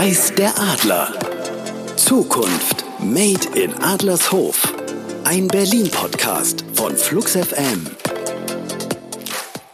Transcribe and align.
Weiß 0.00 0.32
der 0.36 0.56
Adler. 0.60 1.12
Zukunft 1.96 2.84
Made 3.00 3.48
in 3.58 3.74
Adlershof. 3.82 4.72
Ein 5.24 5.48
Berlin-Podcast 5.48 6.64
von 6.72 6.96
Flux 6.96 7.32
FM. 7.32 7.84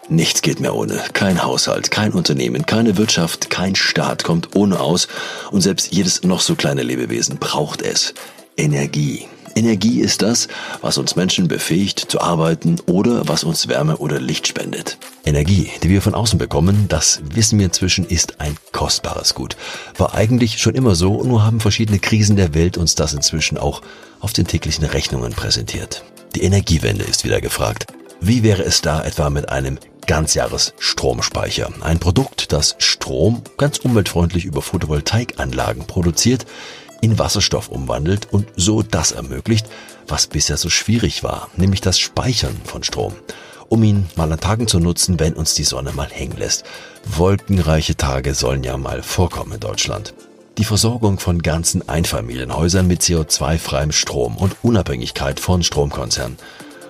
Nichts 0.09 0.41
geht 0.41 0.61
mehr 0.61 0.75
ohne. 0.75 0.98
Kein 1.12 1.45
Haushalt, 1.45 1.91
kein 1.91 2.12
Unternehmen, 2.12 2.65
keine 2.65 2.97
Wirtschaft, 2.97 3.51
kein 3.51 3.75
Staat 3.75 4.25
kommt 4.25 4.57
ohne 4.57 4.80
aus. 4.80 5.09
Und 5.51 5.61
selbst 5.61 5.93
jedes 5.93 6.23
noch 6.23 6.41
so 6.41 6.55
kleine 6.55 6.84
Lebewesen 6.84 7.37
braucht 7.37 7.83
es. 7.83 8.15
Energie. 8.56 9.29
Energie 9.57 10.00
ist 10.00 10.23
das, 10.23 10.48
was 10.80 10.98
uns 10.98 11.16
Menschen 11.16 11.46
befähigt 11.48 12.00
zu 12.09 12.20
arbeiten 12.20 12.80
oder 12.87 13.29
was 13.29 13.45
uns 13.45 13.69
Wärme 13.69 13.98
oder 13.98 14.20
Licht 14.20 14.48
spendet. 14.48 14.98
Energie, 15.24 15.70
die 15.83 15.91
wir 15.91 16.02
von 16.02 16.15
außen 16.15 16.38
bekommen, 16.38 16.87
das 16.88 17.20
wissen 17.33 17.59
wir 17.59 17.66
inzwischen, 17.66 18.05
ist 18.05 18.41
ein 18.41 18.56
kostbares 18.73 19.34
Gut. 19.34 19.56
War 19.96 20.15
eigentlich 20.15 20.59
schon 20.59 20.74
immer 20.74 20.95
so, 20.95 21.23
nur 21.23 21.45
haben 21.45 21.60
verschiedene 21.60 21.98
Krisen 21.98 22.37
der 22.37 22.55
Welt 22.55 22.77
uns 22.77 22.95
das 22.95 23.15
inzwischen 23.15 23.56
auch 23.56 23.82
auf 24.20 24.32
den 24.32 24.46
täglichen 24.46 24.84
Rechnungen 24.84 25.32
präsentiert. 25.32 26.05
Die 26.34 26.43
Energiewende 26.43 27.05
ist 27.05 27.24
wieder 27.24 27.41
gefragt. 27.41 27.87
Wie 28.21 28.43
wäre 28.43 28.65
es 28.65 28.80
da 28.80 29.05
etwa 29.05 29.30
mit 29.30 29.51
einem 29.51 29.79
Ganzjahresstromspeicher? 30.07 31.71
Ein 31.80 31.98
Produkt, 32.01 32.52
das 32.52 32.74
Strom 32.79 33.43
ganz 33.57 33.79
umweltfreundlich 33.79 34.45
über 34.45 34.62
Photovoltaikanlagen 34.62 35.87
produziert, 35.87 36.46
in 37.01 37.19
Wasserstoff 37.19 37.69
umwandelt 37.69 38.29
und 38.33 38.47
so 38.57 38.83
das 38.83 39.12
ermöglicht, 39.12 39.66
was 40.07 40.27
bisher 40.27 40.57
so 40.57 40.71
schwierig 40.71 41.23
war, 41.23 41.48
nämlich 41.57 41.80
das 41.80 41.98
Speichern 41.98 42.57
von 42.65 42.83
Strom, 42.83 43.15
um 43.69 43.83
ihn 43.83 44.07
mal 44.16 44.33
an 44.33 44.41
Tagen 44.41 44.66
zu 44.66 44.79
nutzen, 44.80 45.19
wenn 45.21 45.35
uns 45.35 45.55
die 45.55 45.65
Sonne 45.65 45.93
mal 45.93 46.09
hängen 46.11 46.37
lässt. 46.37 46.65
Wolkenreiche 47.05 47.96
Tage 47.96 48.35
sollen 48.35 48.65
ja 48.65 48.77
mal 48.77 49.02
vorkommen 49.02 49.52
in 49.52 49.60
Deutschland. 49.60 50.15
Die 50.59 50.65
Versorgung 50.65 51.18
von 51.18 51.43
ganzen 51.43 51.88
Einfamilienhäusern 51.88 52.87
mit 52.87 53.02
CO2-freiem 53.02 53.90
Strom 53.90 54.37
und 54.37 54.57
Unabhängigkeit 54.63 55.40
von 55.40 55.65
Stromkonzernen. 55.65 56.38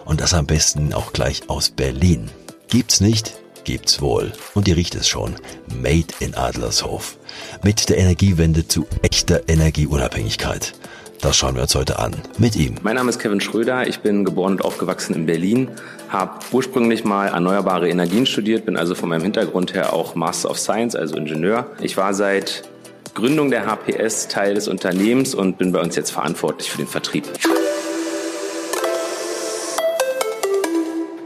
Und 0.04 0.20
das 0.20 0.34
am 0.34 0.44
besten 0.44 0.92
auch 0.92 1.14
gleich 1.14 1.48
aus 1.48 1.70
Berlin. 1.70 2.30
Gibt's 2.68 3.00
nicht, 3.00 3.34
gibt's 3.64 4.00
wohl. 4.00 4.32
Und 4.54 4.68
ihr 4.68 4.76
riecht 4.76 4.94
es 4.94 5.08
schon. 5.08 5.34
Made 5.82 6.14
in 6.20 6.34
Adlershof. 6.34 7.16
Mit 7.62 7.88
der 7.88 7.98
Energiewende 7.98 8.68
zu 8.68 8.86
echter 9.02 9.48
Energieunabhängigkeit. 9.48 10.74
Das 11.20 11.38
schauen 11.38 11.54
wir 11.54 11.62
uns 11.62 11.74
heute 11.74 11.98
an. 11.98 12.14
Mit 12.38 12.54
ihm. 12.54 12.76
Mein 12.82 12.96
Name 12.96 13.08
ist 13.08 13.18
Kevin 13.18 13.40
Schröder. 13.40 13.88
Ich 13.88 14.00
bin 14.00 14.24
geboren 14.24 14.52
und 14.52 14.64
aufgewachsen 14.64 15.14
in 15.14 15.26
Berlin. 15.26 15.68
Habe 16.10 16.38
ursprünglich 16.52 17.04
mal 17.04 17.28
erneuerbare 17.28 17.88
Energien 17.88 18.26
studiert, 18.26 18.66
bin 18.66 18.76
also 18.76 18.94
von 18.94 19.08
meinem 19.08 19.22
Hintergrund 19.22 19.72
her 19.72 19.94
auch 19.94 20.14
Master 20.14 20.50
of 20.50 20.58
Science, 20.58 20.94
also 20.94 21.16
Ingenieur. 21.16 21.66
Ich 21.80 21.96
war 21.96 22.12
seit 22.12 22.68
Gründung 23.14 23.50
der 23.50 23.64
HPS 23.64 24.28
Teil 24.28 24.54
des 24.54 24.68
Unternehmens 24.68 25.34
und 25.34 25.56
bin 25.56 25.72
bei 25.72 25.80
uns 25.80 25.96
jetzt 25.96 26.10
verantwortlich 26.10 26.70
für 26.70 26.78
den 26.78 26.88
Vertrieb. 26.88 27.24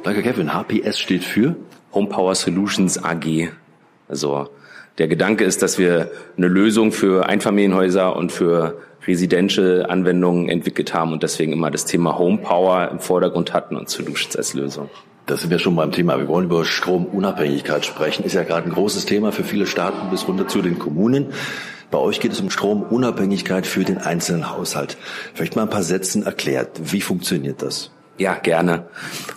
Danke, 0.05 0.23
Kevin. 0.23 0.55
HPS 0.55 0.99
steht 0.99 1.25
für? 1.25 1.57
Home 1.93 2.09
Power 2.09 2.35
Solutions 2.35 3.03
AG. 3.03 3.51
Also 4.09 4.49
der 4.99 5.09
Gedanke 5.09 5.45
ist, 5.45 5.63
dass 5.63 5.79
wir 5.79 6.11
eine 6.37 6.49
Lösung 6.49 6.93
für 6.93 7.29
Einfamilienhäuser 7.29 8.17
und 8.17 8.33
für 8.33 8.79
Residential-Anwendungen 9.07 10.49
entwickelt 10.49 10.93
haben 10.93 11.13
und 11.13 11.23
deswegen 11.23 11.53
immer 11.53 11.71
das 11.71 11.85
Thema 11.85 12.19
Home 12.19 12.39
Power 12.39 12.89
im 12.91 12.99
Vordergrund 12.99 13.53
hatten 13.55 13.77
und 13.77 13.89
Solutions 13.89 14.37
als 14.37 14.55
Lösung. 14.55 14.91
Das 15.27 15.43
sind 15.43 15.51
wir 15.51 15.59
schon 15.59 15.77
beim 15.77 15.93
Thema. 15.93 16.19
Wir 16.19 16.27
wollen 16.27 16.47
über 16.47 16.65
Stromunabhängigkeit 16.65 17.85
sprechen. 17.85 18.25
Ist 18.25 18.33
ja 18.33 18.45
gerade 18.45 18.67
ein 18.67 18.73
großes 18.73 19.05
Thema 19.05 19.31
für 19.31 19.45
viele 19.45 19.67
Staaten 19.67 20.11
bis 20.11 20.27
runter 20.27 20.49
zu 20.49 20.63
den 20.63 20.79
Kommunen. 20.79 21.33
Bei 21.91 21.99
euch 21.99 22.21
geht 22.21 22.33
es 22.33 22.41
um 22.41 22.51
Stromunabhängigkeit 22.51 23.67
für 23.67 23.85
den 23.85 23.99
einzelnen 23.99 24.51
Haushalt. 24.51 24.97
Vielleicht 25.35 25.55
mal 25.55 25.63
ein 25.63 25.71
paar 25.71 25.83
Sätzen 25.83 26.23
erklärt. 26.23 26.81
Wie 26.83 27.01
funktioniert 27.01 27.63
das? 27.63 27.91
Ja, 28.19 28.35
gerne. 28.35 28.89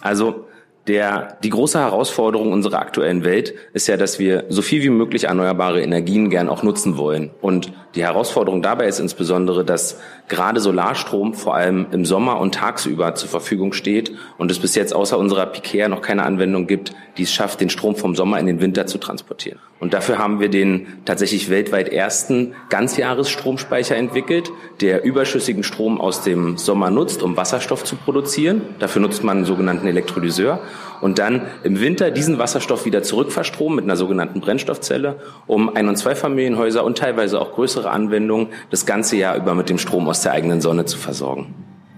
Also 0.01 0.47
der, 0.91 1.37
die 1.41 1.49
große 1.49 1.79
Herausforderung 1.79 2.51
unserer 2.51 2.79
aktuellen 2.79 3.23
Welt 3.23 3.53
ist 3.71 3.87
ja, 3.87 3.95
dass 3.95 4.19
wir 4.19 4.43
so 4.49 4.61
viel 4.61 4.83
wie 4.83 4.89
möglich 4.89 5.23
erneuerbare 5.23 5.81
Energien 5.81 6.29
gern 6.29 6.49
auch 6.49 6.63
nutzen 6.63 6.97
wollen. 6.97 7.29
Und 7.39 7.71
die 7.95 8.03
Herausforderung 8.03 8.61
dabei 8.61 8.87
ist 8.87 8.99
insbesondere, 8.99 9.63
dass 9.63 10.01
gerade 10.27 10.59
Solarstrom 10.59 11.33
vor 11.33 11.55
allem 11.55 11.87
im 11.91 12.03
Sommer 12.03 12.41
und 12.41 12.55
tagsüber 12.55 13.15
zur 13.15 13.29
Verfügung 13.29 13.71
steht 13.71 14.11
und 14.37 14.51
es 14.51 14.59
bis 14.59 14.75
jetzt 14.75 14.93
außer 14.93 15.17
unserer 15.17 15.45
Piquer 15.45 15.87
noch 15.87 16.01
keine 16.01 16.23
Anwendung 16.23 16.67
gibt, 16.67 16.93
die 17.17 17.23
es 17.23 17.31
schafft, 17.33 17.61
den 17.61 17.69
Strom 17.69 17.95
vom 17.95 18.13
Sommer 18.13 18.39
in 18.39 18.45
den 18.45 18.59
Winter 18.59 18.85
zu 18.85 18.97
transportieren. 18.97 19.59
Und 19.79 19.93
dafür 19.93 20.17
haben 20.19 20.39
wir 20.39 20.49
den 20.49 20.87
tatsächlich 21.05 21.49
weltweit 21.49 21.89
ersten 21.89 22.53
Ganzjahresstromspeicher 22.69 23.95
entwickelt, 23.95 24.51
der 24.79 25.03
überschüssigen 25.03 25.63
Strom 25.63 25.99
aus 25.99 26.21
dem 26.21 26.57
Sommer 26.57 26.91
nutzt, 26.91 27.23
um 27.23 27.35
Wasserstoff 27.35 27.83
zu 27.83 27.95
produzieren. 27.95 28.61
Dafür 28.79 29.01
nutzt 29.01 29.23
man 29.23 29.37
einen 29.37 29.45
sogenannten 29.45 29.87
Elektrolyseur 29.87 30.61
und 31.01 31.19
dann 31.19 31.41
im 31.63 31.79
Winter 31.79 32.11
diesen 32.11 32.37
Wasserstoff 32.37 32.85
wieder 32.85 33.03
zurückverstromen 33.03 33.77
mit 33.77 33.85
einer 33.85 33.95
sogenannten 33.95 34.41
Brennstoffzelle, 34.41 35.17
um 35.47 35.75
Ein- 35.75 35.87
und 35.87 35.97
Zweifamilienhäuser 35.97 36.83
und 36.83 36.97
teilweise 36.97 37.39
auch 37.39 37.53
größere 37.53 37.89
Anwendungen 37.89 38.47
das 38.69 38.85
ganze 38.85 39.17
Jahr 39.17 39.35
über 39.35 39.55
mit 39.55 39.69
dem 39.69 39.77
Strom 39.77 40.07
aus 40.07 40.21
der 40.21 40.31
eigenen 40.31 40.61
Sonne 40.61 40.85
zu 40.85 40.97
versorgen. 40.97 41.53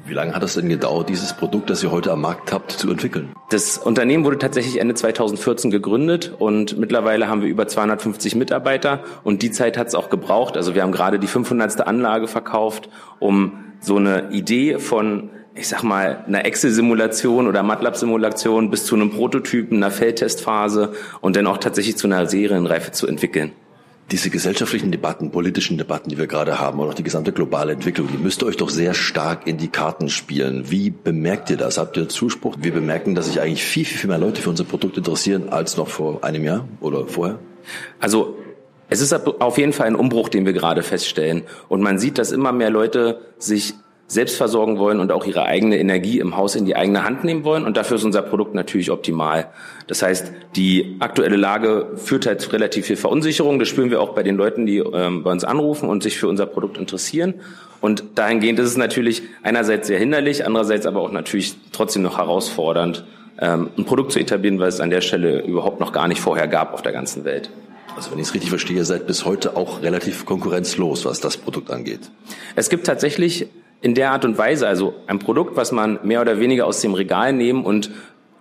Wie 0.05 0.13
lange 0.13 0.35
hat 0.35 0.43
es 0.43 0.55
denn 0.55 0.67
gedauert, 0.67 1.07
dieses 1.07 1.31
Produkt, 1.31 1.69
das 1.69 1.81
ihr 1.81 1.89
heute 1.89 2.11
am 2.11 2.19
Markt 2.19 2.51
habt, 2.51 2.71
zu 2.73 2.91
entwickeln? 2.91 3.29
Das 3.49 3.77
Unternehmen 3.77 4.25
wurde 4.25 4.37
tatsächlich 4.37 4.81
Ende 4.81 4.95
2014 4.95 5.71
gegründet 5.71 6.33
und 6.37 6.77
mittlerweile 6.77 7.29
haben 7.29 7.41
wir 7.41 7.47
über 7.47 7.67
250 7.67 8.35
Mitarbeiter 8.35 8.99
und 9.23 9.41
die 9.41 9.51
Zeit 9.51 9.77
hat 9.77 9.87
es 9.87 9.95
auch 9.95 10.09
gebraucht. 10.09 10.57
Also 10.57 10.75
wir 10.75 10.81
haben 10.81 10.91
gerade 10.91 11.19
die 11.19 11.27
500. 11.27 11.87
Anlage 11.87 12.27
verkauft, 12.27 12.89
um 13.19 13.63
so 13.79 13.95
eine 13.95 14.31
Idee 14.31 14.77
von 14.77 15.29
ich 15.55 15.67
sag 15.67 15.83
mal, 15.83 16.23
einer 16.25 16.45
Excel-Simulation 16.45 17.47
oder 17.47 17.61
MATLAB-Simulation 17.61 18.71
bis 18.71 18.85
zu 18.85 18.95
einem 18.95 19.11
Prototypen, 19.11 19.77
einer 19.77 19.91
Feldtestphase 19.91 20.93
und 21.21 21.35
dann 21.35 21.47
auch 21.47 21.57
tatsächlich 21.57 21.95
zu 21.97 22.07
einer 22.07 22.25
Serienreife 22.25 22.91
zu 22.91 23.07
entwickeln. 23.07 23.51
Diese 24.11 24.29
gesellschaftlichen 24.29 24.91
Debatten, 24.91 25.31
politischen 25.31 25.77
Debatten, 25.77 26.09
die 26.09 26.17
wir 26.17 26.27
gerade 26.27 26.59
haben 26.59 26.79
und 26.79 26.89
auch 26.89 26.93
die 26.93 27.03
gesamte 27.03 27.31
globale 27.31 27.73
Entwicklung, 27.73 28.09
die 28.11 28.17
müsste 28.17 28.45
euch 28.45 28.57
doch 28.57 28.69
sehr 28.69 28.93
stark 28.93 29.47
in 29.47 29.57
die 29.57 29.69
Karten 29.69 30.09
spielen. 30.09 30.69
Wie 30.71 30.89
bemerkt 30.89 31.49
ihr 31.51 31.57
das? 31.57 31.77
Habt 31.77 31.95
ihr 31.97 32.09
Zuspruch? 32.09 32.57
Wir 32.59 32.73
bemerken, 32.73 33.15
dass 33.15 33.27
sich 33.27 33.39
eigentlich 33.39 33.63
viel, 33.63 33.85
viel, 33.85 33.99
viel 33.99 34.09
mehr 34.09 34.19
Leute 34.19 34.41
für 34.41 34.49
unser 34.49 34.65
Produkt 34.65 34.97
interessieren 34.97 35.49
als 35.49 35.77
noch 35.77 35.87
vor 35.87 36.23
einem 36.23 36.43
Jahr 36.43 36.67
oder 36.81 37.07
vorher. 37.07 37.39
Also 37.99 38.37
es 38.89 39.01
ist 39.01 39.13
auf 39.13 39.57
jeden 39.57 39.73
Fall 39.73 39.87
ein 39.87 39.95
Umbruch, 39.95 40.29
den 40.29 40.45
wir 40.45 40.53
gerade 40.53 40.83
feststellen. 40.83 41.43
Und 41.69 41.81
man 41.81 41.97
sieht, 41.97 42.17
dass 42.17 42.31
immer 42.31 42.51
mehr 42.51 42.69
Leute 42.69 43.21
sich 43.37 43.73
selbst 44.07 44.35
versorgen 44.35 44.77
wollen 44.77 44.99
und 44.99 45.11
auch 45.11 45.25
ihre 45.25 45.43
eigene 45.45 45.79
Energie 45.79 46.19
im 46.19 46.35
Haus 46.35 46.55
in 46.55 46.65
die 46.65 46.75
eigene 46.75 47.03
Hand 47.03 47.23
nehmen 47.23 47.43
wollen. 47.43 47.65
Und 47.65 47.77
dafür 47.77 47.97
ist 47.97 48.03
unser 48.03 48.21
Produkt 48.21 48.53
natürlich 48.53 48.91
optimal. 48.91 49.47
Das 49.87 50.01
heißt, 50.01 50.31
die 50.55 50.97
aktuelle 50.99 51.37
Lage 51.37 51.87
führt 51.95 52.25
halt 52.25 52.41
zu 52.41 52.51
relativ 52.51 52.85
viel 52.85 52.95
Verunsicherung. 52.95 53.59
Das 53.59 53.69
spüren 53.69 53.89
wir 53.89 54.01
auch 54.01 54.13
bei 54.13 54.23
den 54.23 54.35
Leuten, 54.35 54.65
die 54.65 54.77
ähm, 54.77 55.23
bei 55.23 55.31
uns 55.31 55.43
anrufen 55.43 55.89
und 55.89 56.03
sich 56.03 56.17
für 56.17 56.27
unser 56.27 56.45
Produkt 56.45 56.77
interessieren. 56.77 57.35
Und 57.81 58.03
dahingehend 58.15 58.59
ist 58.59 58.69
es 58.69 58.77
natürlich 58.77 59.23
einerseits 59.41 59.87
sehr 59.87 59.99
hinderlich, 59.99 60.45
andererseits 60.45 60.85
aber 60.85 61.01
auch 61.01 61.11
natürlich 61.11 61.55
trotzdem 61.71 62.01
noch 62.01 62.17
herausfordernd, 62.17 63.05
ähm, 63.39 63.71
ein 63.77 63.85
Produkt 63.85 64.11
zu 64.11 64.19
etablieren, 64.19 64.59
weil 64.59 64.69
es 64.69 64.79
an 64.79 64.89
der 64.89 65.01
Stelle 65.01 65.41
überhaupt 65.41 65.79
noch 65.79 65.91
gar 65.91 66.07
nicht 66.07 66.21
vorher 66.21 66.47
gab 66.47 66.73
auf 66.73 66.81
der 66.81 66.91
ganzen 66.91 67.25
Welt. 67.25 67.49
Also 67.95 68.11
wenn 68.11 68.19
ich 68.19 68.27
es 68.27 68.33
richtig 68.33 68.49
verstehe, 68.49 68.85
seid 68.85 69.05
bis 69.07 69.25
heute 69.25 69.55
auch 69.55 69.81
relativ 69.81 70.25
konkurrenzlos, 70.25 71.05
was 71.05 71.19
das 71.19 71.37
Produkt 71.37 71.71
angeht. 71.71 71.99
Es 72.55 72.69
gibt 72.69 72.85
tatsächlich 72.85 73.47
in 73.83 73.95
der 73.95 74.11
Art 74.11 74.23
und 74.23 74.37
Weise, 74.37 74.65
also 74.65 74.95
ein 75.07 75.19
Produkt, 75.19 75.57
was 75.57 75.73
man 75.73 75.99
mehr 76.03 76.21
oder 76.21 76.39
weniger 76.39 76.65
aus 76.65 76.79
dem 76.79 76.93
Regal 76.93 77.33
nehmen 77.33 77.65
und 77.65 77.91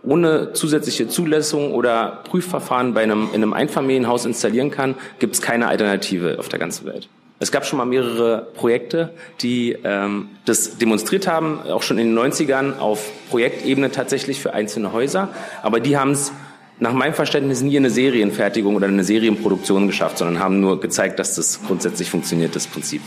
ohne 0.04 0.52
zusätzliche 0.52 1.08
Zulassung 1.08 1.72
oder 1.72 2.22
Prüfverfahren 2.24 2.94
bei 2.94 3.02
einem, 3.02 3.28
in 3.32 3.42
einem 3.42 3.52
Einfamilienhaus 3.52 4.24
installieren 4.24 4.70
kann, 4.70 4.94
gibt 5.18 5.34
es 5.34 5.42
keine 5.42 5.66
Alternative 5.66 6.38
auf 6.38 6.48
der 6.48 6.60
ganzen 6.60 6.86
Welt. 6.86 7.08
Es 7.40 7.50
gab 7.50 7.66
schon 7.66 7.78
mal 7.78 7.86
mehrere 7.86 8.46
Projekte, 8.54 9.10
die 9.40 9.76
ähm, 9.82 10.28
das 10.44 10.78
demonstriert 10.78 11.26
haben, 11.26 11.60
auch 11.62 11.82
schon 11.82 11.98
in 11.98 12.14
den 12.14 12.32
90ern 12.32 12.78
auf 12.78 13.10
Projektebene 13.28 13.90
tatsächlich 13.90 14.40
für 14.40 14.54
einzelne 14.54 14.92
Häuser. 14.92 15.28
Aber 15.60 15.80
die 15.80 15.96
haben 15.96 16.12
es 16.12 16.32
nach 16.78 16.92
meinem 16.92 17.14
Verständnis 17.14 17.62
nie 17.62 17.76
eine 17.76 17.90
Serienfertigung 17.90 18.76
oder 18.76 18.86
eine 18.86 19.02
Serienproduktion 19.02 19.88
geschafft, 19.88 20.18
sondern 20.18 20.38
haben 20.38 20.60
nur 20.60 20.80
gezeigt, 20.80 21.18
dass 21.18 21.34
das 21.34 21.60
grundsätzlich 21.66 22.10
funktioniert, 22.10 22.54
das 22.54 22.68
Prinzip. 22.68 23.02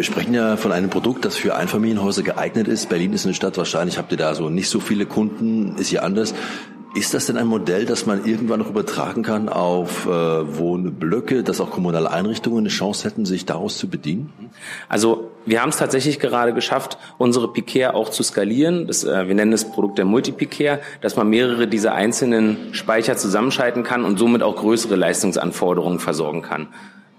Wir 0.00 0.04
sprechen 0.04 0.32
ja 0.32 0.56
von 0.56 0.72
einem 0.72 0.88
Produkt, 0.88 1.26
das 1.26 1.36
für 1.36 1.56
Einfamilienhäuser 1.56 2.22
geeignet 2.22 2.68
ist. 2.68 2.88
Berlin 2.88 3.12
ist 3.12 3.26
eine 3.26 3.34
Stadt, 3.34 3.58
wahrscheinlich 3.58 3.98
habt 3.98 4.10
ihr 4.12 4.16
da 4.16 4.34
so 4.34 4.48
nicht 4.48 4.70
so 4.70 4.80
viele 4.80 5.04
Kunden, 5.04 5.76
ist 5.76 5.88
hier 5.88 6.04
anders. 6.04 6.32
Ist 6.94 7.12
das 7.12 7.26
denn 7.26 7.36
ein 7.36 7.46
Modell, 7.46 7.84
das 7.84 8.06
man 8.06 8.24
irgendwann 8.24 8.60
noch 8.60 8.70
übertragen 8.70 9.22
kann 9.22 9.50
auf 9.50 10.06
äh, 10.06 10.08
Wohnblöcke, 10.08 11.42
dass 11.42 11.60
auch 11.60 11.70
kommunale 11.70 12.10
Einrichtungen 12.10 12.60
eine 12.60 12.70
Chance 12.70 13.06
hätten, 13.06 13.26
sich 13.26 13.44
daraus 13.44 13.76
zu 13.76 13.90
bedienen? 13.90 14.32
Also 14.88 15.32
wir 15.44 15.60
haben 15.60 15.68
es 15.68 15.76
tatsächlich 15.76 16.18
gerade 16.18 16.54
geschafft, 16.54 16.96
unsere 17.18 17.52
Piquer 17.52 17.94
auch 17.94 18.08
zu 18.08 18.22
skalieren. 18.22 18.86
Das, 18.86 19.04
äh, 19.04 19.28
wir 19.28 19.34
nennen 19.34 19.50
das 19.50 19.70
Produkt 19.70 19.98
der 19.98 20.06
Multipiquer, 20.06 20.80
dass 21.02 21.16
man 21.16 21.28
mehrere 21.28 21.68
dieser 21.68 21.92
einzelnen 21.92 22.72
Speicher 22.72 23.18
zusammenschalten 23.18 23.82
kann 23.82 24.06
und 24.06 24.18
somit 24.18 24.42
auch 24.42 24.56
größere 24.56 24.96
Leistungsanforderungen 24.96 25.98
versorgen 25.98 26.40
kann. 26.40 26.68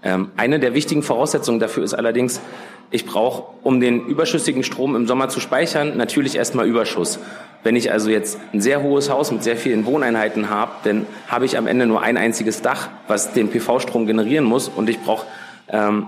Ähm, 0.02 0.32
eine 0.36 0.58
der 0.58 0.74
wichtigen 0.74 1.02
Voraussetzungen 1.02 1.60
dafür 1.60 1.84
ist 1.84 1.94
allerdings, 1.94 2.40
ich 2.92 3.06
brauche, 3.06 3.44
um 3.62 3.80
den 3.80 4.06
überschüssigen 4.06 4.62
Strom 4.62 4.94
im 4.94 5.06
Sommer 5.06 5.28
zu 5.28 5.40
speichern, 5.40 5.96
natürlich 5.96 6.36
erstmal 6.36 6.66
Überschuss. 6.66 7.18
Wenn 7.64 7.74
ich 7.74 7.90
also 7.90 8.10
jetzt 8.10 8.38
ein 8.52 8.60
sehr 8.60 8.82
hohes 8.82 9.08
Haus 9.08 9.32
mit 9.32 9.42
sehr 9.42 9.56
vielen 9.56 9.86
Wohneinheiten 9.86 10.50
habe, 10.50 10.72
dann 10.84 11.06
habe 11.28 11.46
ich 11.46 11.56
am 11.56 11.66
Ende 11.66 11.86
nur 11.86 12.02
ein 12.02 12.16
einziges 12.16 12.60
Dach, 12.60 12.90
was 13.08 13.32
den 13.32 13.48
PV-Strom 13.48 14.06
generieren 14.06 14.44
muss 14.44 14.68
und 14.68 14.90
ich 14.90 15.00
brauche 15.00 15.26
ähm, 15.68 16.06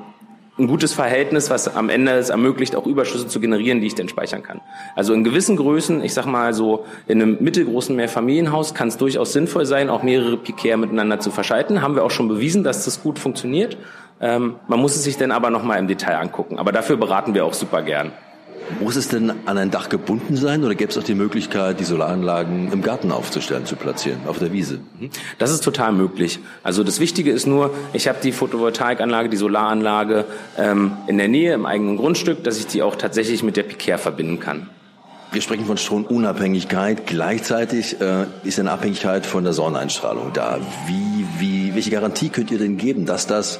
ein 0.56 0.68
gutes 0.68 0.92
Verhältnis, 0.92 1.50
was 1.50 1.74
am 1.74 1.88
Ende 1.88 2.12
es 2.12 2.30
ermöglicht, 2.30 2.76
auch 2.76 2.86
Überschüsse 2.86 3.26
zu 3.26 3.40
generieren, 3.40 3.80
die 3.80 3.88
ich 3.88 3.96
dann 3.96 4.08
speichern 4.08 4.42
kann. 4.42 4.60
Also 4.94 5.12
in 5.12 5.24
gewissen 5.24 5.56
Größen, 5.56 6.04
ich 6.04 6.14
sag 6.14 6.26
mal 6.26 6.54
so 6.54 6.84
in 7.08 7.20
einem 7.20 7.38
mittelgroßen 7.40 7.96
Mehrfamilienhaus, 7.96 8.72
kann 8.72 8.88
es 8.88 8.96
durchaus 8.96 9.32
sinnvoll 9.32 9.66
sein, 9.66 9.88
auch 9.90 10.04
mehrere 10.04 10.36
Piquer 10.36 10.76
miteinander 10.76 11.18
zu 11.18 11.32
verschalten. 11.32 11.82
Haben 11.82 11.96
wir 11.96 12.04
auch 12.04 12.12
schon 12.12 12.28
bewiesen, 12.28 12.62
dass 12.62 12.84
das 12.84 13.02
gut 13.02 13.18
funktioniert. 13.18 13.76
Ähm, 14.20 14.56
man 14.68 14.80
muss 14.80 14.96
es 14.96 15.04
sich 15.04 15.16
dann 15.16 15.30
aber 15.30 15.50
nochmal 15.50 15.78
im 15.78 15.88
Detail 15.88 16.16
angucken. 16.16 16.58
Aber 16.58 16.72
dafür 16.72 16.96
beraten 16.96 17.34
wir 17.34 17.44
auch 17.44 17.54
super 17.54 17.82
gern. 17.82 18.12
Muss 18.80 18.96
es 18.96 19.08
denn 19.08 19.30
an 19.44 19.58
ein 19.58 19.70
Dach 19.70 19.90
gebunden 19.90 20.36
sein 20.36 20.64
oder 20.64 20.74
gäbe 20.74 20.90
es 20.90 20.96
auch 20.96 21.02
die 21.02 21.14
Möglichkeit, 21.14 21.80
die 21.80 21.84
Solaranlagen 21.84 22.72
im 22.72 22.82
Garten 22.82 23.12
aufzustellen, 23.12 23.66
zu 23.66 23.76
platzieren, 23.76 24.20
auf 24.26 24.38
der 24.38 24.52
Wiese? 24.52 24.80
Mhm. 24.98 25.10
Das 25.38 25.50
ist 25.50 25.62
total 25.62 25.92
möglich. 25.92 26.38
Also 26.62 26.82
das 26.82 26.98
Wichtige 26.98 27.30
ist 27.30 27.46
nur, 27.46 27.74
ich 27.92 28.08
habe 28.08 28.18
die 28.22 28.32
Photovoltaikanlage, 28.32 29.28
die 29.28 29.36
Solaranlage 29.36 30.24
ähm, 30.56 30.92
in 31.06 31.18
der 31.18 31.28
Nähe 31.28 31.52
im 31.52 31.66
eigenen 31.66 31.98
Grundstück, 31.98 32.42
dass 32.42 32.58
ich 32.58 32.66
die 32.66 32.82
auch 32.82 32.96
tatsächlich 32.96 33.42
mit 33.42 33.56
der 33.56 33.64
Piquer 33.64 33.98
verbinden 33.98 34.40
kann. 34.40 34.70
Wir 35.34 35.42
sprechen 35.42 35.66
von 35.66 35.76
Stromunabhängigkeit. 35.76 37.06
Gleichzeitig 37.06 38.00
äh, 38.00 38.26
ist 38.44 38.60
eine 38.60 38.70
Abhängigkeit 38.70 39.26
von 39.26 39.42
der 39.42 39.52
Sonneneinstrahlung 39.52 40.32
da. 40.32 40.60
Wie, 40.86 41.26
wie, 41.38 41.74
welche 41.74 41.90
Garantie 41.90 42.28
könnt 42.28 42.52
ihr 42.52 42.58
denn 42.58 42.76
geben, 42.76 43.04
dass 43.04 43.26
das 43.26 43.58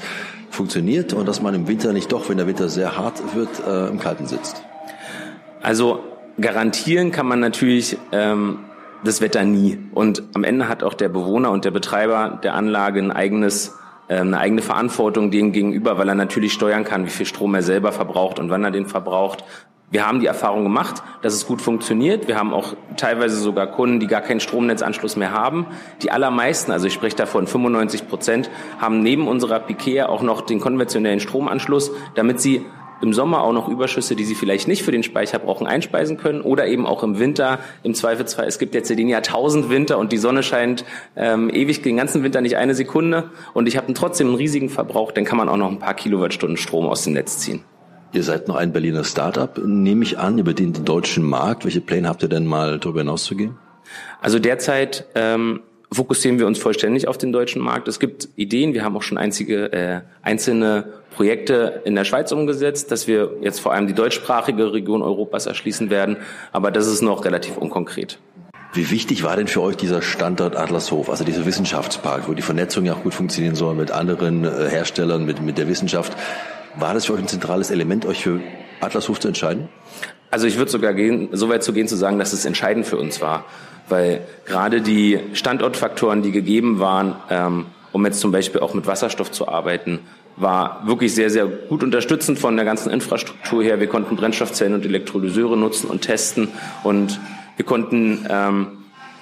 funktioniert 0.55 1.13
und 1.13 1.27
dass 1.27 1.43
man 1.43 1.55
im 1.55 1.69
Winter 1.69 1.93
nicht 1.93 2.11
doch, 2.13 2.29
wenn 2.29 2.39
der 2.39 2.47
Winter 2.47 2.69
sehr 2.69 2.97
hart 2.97 3.35
wird, 3.35 3.49
äh, 3.67 3.89
im 3.89 3.99
Kalten 3.99 4.27
sitzt? 4.27 4.63
Also 5.63 6.01
garantieren 6.41 7.11
kann 7.11 7.27
man 7.27 7.41
natürlich 7.41 7.97
ähm, 8.13 8.61
das 9.05 9.21
Wetter 9.21 9.45
nie. 9.45 9.79
Und 9.93 10.23
am 10.35 10.45
Ende 10.45 10.69
hat 10.69 10.83
auch 10.83 10.95
der 10.95 11.09
Bewohner 11.09 11.51
und 11.51 11.65
der 11.65 11.71
Betreiber 11.71 12.41
der 12.43 12.55
Anlage 12.55 13.01
ein 13.01 13.11
eigenes 13.13 13.75
äh, 14.09 14.17
eine 14.17 14.39
eigene 14.39 14.63
Verantwortung 14.63 15.31
dem 15.31 15.53
gegenüber, 15.53 15.99
weil 15.99 16.09
er 16.09 16.15
natürlich 16.15 16.53
steuern 16.53 16.85
kann, 16.85 17.07
wie 17.07 17.11
viel 17.11 17.27
Strom 17.27 17.55
er 17.55 17.63
selber 17.63 17.93
verbraucht 17.93 18.39
und 18.39 18.51
wann 18.51 18.65
er 18.65 18.71
den 18.71 18.87
verbraucht. 18.87 19.45
Wir 19.91 20.07
haben 20.07 20.21
die 20.21 20.27
Erfahrung 20.27 20.65
gemacht, 20.65 21.03
dass 21.23 21.35
es 21.35 21.47
gut 21.47 21.63
funktioniert. 21.63 22.27
Wir 22.27 22.37
haben 22.37 22.53
auch 22.53 22.75
teilweise 22.97 23.37
sogar 23.37 23.69
Kunden, 23.69 24.01
die 24.01 24.07
gar 24.07 24.23
keinen 24.23 24.41
Stromnetzanschluss 24.41 25.17
mehr 25.17 25.31
haben. 25.31 25.67
Die 26.03 26.11
allermeisten, 26.11 26.73
also 26.73 26.87
ich 26.87 26.95
spreche 26.95 27.17
davon 27.17 27.47
95 27.47 28.09
Prozent, 28.09 28.51
haben 28.81 29.03
neben 29.03 29.29
unserer 29.29 29.61
Piquet 29.61 30.03
auch 30.03 30.23
noch 30.23 30.41
den 30.41 30.59
konventionellen 30.59 31.21
Stromanschluss, 31.21 31.93
damit 32.17 32.41
sie 32.41 32.67
im 33.03 33.13
Sommer 33.13 33.43
auch 33.43 33.53
noch 33.53 33.69
Überschüsse, 33.69 34.17
die 34.17 34.25
sie 34.25 34.35
vielleicht 34.35 34.67
nicht 34.67 34.83
für 34.83 34.93
den 34.93 35.03
Speicher 35.03 35.39
brauchen, 35.39 35.67
einspeisen 35.67 36.17
können 36.17 36.41
oder 36.41 36.67
eben 36.67 36.87
auch 36.87 37.03
im 37.03 37.19
Winter 37.19 37.59
im 37.83 37.95
Zweifelsfall. 37.95 38.47
Es 38.47 38.59
gibt 38.59 38.75
jetzt 38.75 38.91
den 38.91 39.09
Jahrtausend 39.09 39.69
Winter 39.69 39.99
und 39.99 40.13
die 40.13 40.19
Sonne 40.19 40.43
scheint 40.43 40.85
ähm, 41.17 41.51
ewig 41.51 41.83
den 41.83 41.97
ganzen 41.97 42.23
Winter 42.23 42.41
nicht 42.41 42.57
eine 42.57 42.75
Sekunde 42.75 43.31
und 43.53 43.69
ich 43.69 43.77
habe 43.77 43.93
trotzdem 43.95 44.29
einen 44.29 44.37
riesigen 44.37 44.71
Verbrauch, 44.71 45.13
dann 45.13 45.25
kann 45.25 45.39
man 45.39 45.49
auch 45.49 45.57
noch 45.57 45.71
ein 45.71 45.79
paar 45.79 45.95
Kilowattstunden 45.95 46.57
Strom 46.57 46.87
aus 46.87 47.05
dem 47.05 47.13
Netz 47.13 47.39
ziehen. 47.39 47.63
Ihr 48.15 48.23
seid 48.23 48.47
noch 48.47 48.55
ein 48.55 48.73
Berliner 48.73 49.03
Startup, 49.03 49.59
nehme 49.59 50.05
ich 50.05 50.19
an, 50.19 50.39
über 50.39 50.55
den 50.55 50.85
deutschen 50.85 51.25
Markt. 51.25 51.65
Welche 51.65 51.81
Pläne 51.81 52.09
habt 52.09 52.23
ihr 52.23 52.29
denn 52.29 52.47
mal 52.47 52.79
darüber 52.79 53.01
hinaus 53.01 53.25
zu 53.25 53.35
gehen? 53.35 53.57
Also 54.21 54.39
derzeit 54.39 55.07
ähm, 55.17 55.63
fokussieren 55.91 56.39
wir 56.39 56.47
uns 56.47 56.61
vollständig 56.61 57.09
auf 57.09 57.19
den 57.19 57.33
deutschen 57.33 57.61
Markt. 57.61 57.89
Es 57.89 57.99
gibt 57.99 58.29
Ideen, 58.37 58.73
wir 58.73 58.85
haben 58.85 58.97
auch 58.97 59.03
schon 59.03 59.19
einzige, 59.19 59.73
äh, 59.73 60.01
einzelne 60.23 60.93
Projekte 61.11 61.83
in 61.85 61.97
der 61.97 62.05
Schweiz 62.05 62.31
umgesetzt, 62.31 62.93
dass 62.93 63.09
wir 63.09 63.33
jetzt 63.41 63.59
vor 63.59 63.73
allem 63.73 63.89
die 63.89 63.95
deutschsprachige 63.95 64.73
Region 64.73 65.03
Europas 65.03 65.47
erschließen 65.47 65.91
werden, 65.91 66.19
aber 66.53 66.71
das 66.71 66.87
ist 66.87 67.03
noch 67.03 67.25
relativ 67.25 67.57
unkonkret. 67.57 68.21
Wie 68.73 68.91
wichtig 68.91 69.25
war 69.25 69.37
denn 69.37 69.49
für 69.49 69.61
euch 69.61 69.77
dieser 69.77 70.03
Standort 70.03 70.57
Adlershof, 70.57 71.11
also 71.11 71.25
dieser 71.25 71.47
Wissenschaftspark, 71.47 72.29
wo 72.29 72.35
die 72.35 72.43
Vernetzung 72.43 72.85
ja 72.85 72.95
auch 72.95 73.03
gut 73.03 73.15
funktionieren 73.15 73.57
soll 73.57 73.75
mit 73.75 73.91
anderen 73.91 74.45
äh, 74.45 74.69
Herstellern, 74.69 75.25
mit, 75.25 75.43
mit 75.43 75.59
der 75.59 75.69
Wissenschaft? 75.69 76.17
War 76.77 76.95
das 76.95 77.07
für 77.07 77.15
euch 77.15 77.21
ein 77.21 77.29
zentrales 77.29 77.71
Element, 77.71 78.07
euch 78.07 78.23
für 78.23 78.41
Adlershof 78.81 79.21
zu 79.21 79.29
entscheiden? 79.29 79.69
Also 80.31 80.47
ich 80.47 80.57
würde 80.57 80.71
sogar 80.71 80.95
gehen, 80.95 81.29
so 81.33 81.49
weit 81.49 81.63
zu 81.63 81.73
gehen 81.73 81.87
zu 81.87 81.97
sagen, 81.97 82.19
dass 82.19 82.33
es 82.33 82.45
entscheidend 82.45 82.87
für 82.87 82.97
uns 82.97 83.21
war 83.21 83.45
weil 83.89 84.27
gerade 84.47 84.81
die 84.81 85.21
Standortfaktoren, 85.33 86.23
die 86.23 86.33
gegeben 86.33 86.79
waren, 86.79 87.17
ähm, 87.31 87.67
um 87.93 88.05
jetzt 88.05 88.21
zum 88.21 88.33
Beispiel 88.33 88.61
auch 88.61 88.75
mit 88.75 88.87
Wasserstoff 88.87 89.31
zu 89.31 89.49
arbeiten, 89.49 90.01
war 90.37 90.83
wirklich 90.87 91.15
sehr, 91.15 91.31
sehr 91.31 91.47
gut 91.47 91.85
unterstützend 91.85 92.39
von 92.39 92.57
der 92.57 92.65
ganzen 92.65 92.91
Infrastruktur 92.91 93.63
her. 93.63 93.79
Wir 93.79 93.87
konnten 93.87 94.17
Brennstoffzellen 94.17 94.75
und 94.75 94.85
Elektrolyseure 94.85 95.57
nutzen 95.57 95.89
und 95.89 96.03
testen 96.03 96.49
und 96.83 97.21
wir 97.57 97.65
konnten 97.65 98.27
ähm, 98.29 98.67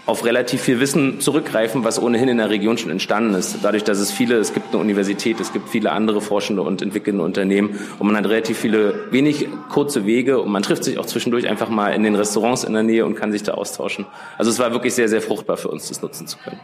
auf 0.04 0.24
relativ 0.24 0.62
viel 0.62 0.80
Wissen 0.80 1.20
zurückgreifen, 1.20 1.84
was 1.84 2.02
ohnehin 2.02 2.28
in 2.28 2.38
der 2.38 2.50
Region 2.50 2.76
schon 2.76 2.90
entstanden 2.90 3.34
ist. 3.34 3.58
Dadurch, 3.62 3.84
dass 3.84 3.98
es 3.98 4.10
viele, 4.10 4.36
es 4.36 4.52
gibt 4.52 4.72
eine 4.72 4.78
Universität, 4.78 5.38
es 5.38 5.52
gibt 5.52 5.68
viele 5.68 5.92
andere 5.92 6.20
forschende 6.20 6.62
und 6.62 6.82
entwickelnde 6.82 7.22
Unternehmen 7.22 7.78
und 7.98 8.06
man 8.08 8.16
hat 8.16 8.26
relativ 8.26 8.58
viele, 8.58 9.12
wenig 9.12 9.48
kurze 9.68 10.04
Wege 10.04 10.40
und 10.40 10.50
man 10.50 10.62
trifft 10.62 10.82
sich 10.84 10.98
auch 10.98 11.06
zwischendurch 11.06 11.48
einfach 11.48 11.68
mal 11.68 11.90
in 11.90 12.02
den 12.02 12.16
Restaurants 12.16 12.64
in 12.64 12.72
der 12.72 12.82
Nähe 12.82 13.06
und 13.06 13.14
kann 13.14 13.30
sich 13.30 13.44
da 13.44 13.54
austauschen. 13.54 14.06
Also 14.38 14.50
es 14.50 14.58
war 14.58 14.72
wirklich 14.72 14.94
sehr, 14.94 15.08
sehr 15.08 15.22
fruchtbar 15.22 15.56
für 15.56 15.68
uns, 15.68 15.88
das 15.88 16.02
nutzen 16.02 16.26
zu 16.26 16.36
können. 16.38 16.60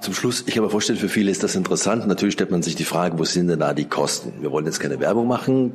Zum 0.00 0.14
Schluss, 0.14 0.44
ich 0.46 0.54
kann 0.54 0.64
mir 0.64 0.70
vorstellen, 0.70 0.98
für 0.98 1.10
viele 1.10 1.30
ist 1.30 1.42
das 1.42 1.54
interessant. 1.54 2.08
Natürlich 2.08 2.32
stellt 2.32 2.50
man 2.50 2.62
sich 2.62 2.74
die 2.74 2.84
Frage, 2.84 3.18
wo 3.18 3.24
sind 3.24 3.48
denn 3.48 3.60
da 3.60 3.74
die 3.74 3.84
Kosten? 3.84 4.32
Wir 4.40 4.50
wollen 4.50 4.64
jetzt 4.64 4.80
keine 4.80 4.98
Werbung 4.98 5.28
machen. 5.28 5.74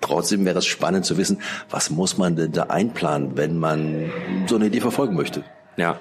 Trotzdem 0.00 0.44
wäre 0.44 0.58
es 0.58 0.66
spannend 0.66 1.04
zu 1.04 1.18
wissen, 1.18 1.38
was 1.70 1.90
muss 1.90 2.16
man 2.16 2.34
denn 2.34 2.52
da 2.52 2.64
einplanen, 2.64 3.36
wenn 3.36 3.58
man 3.58 4.10
so 4.46 4.56
eine 4.56 4.66
Idee 4.66 4.80
verfolgen 4.80 5.16
möchte? 5.16 5.44
Ja, 5.78 6.00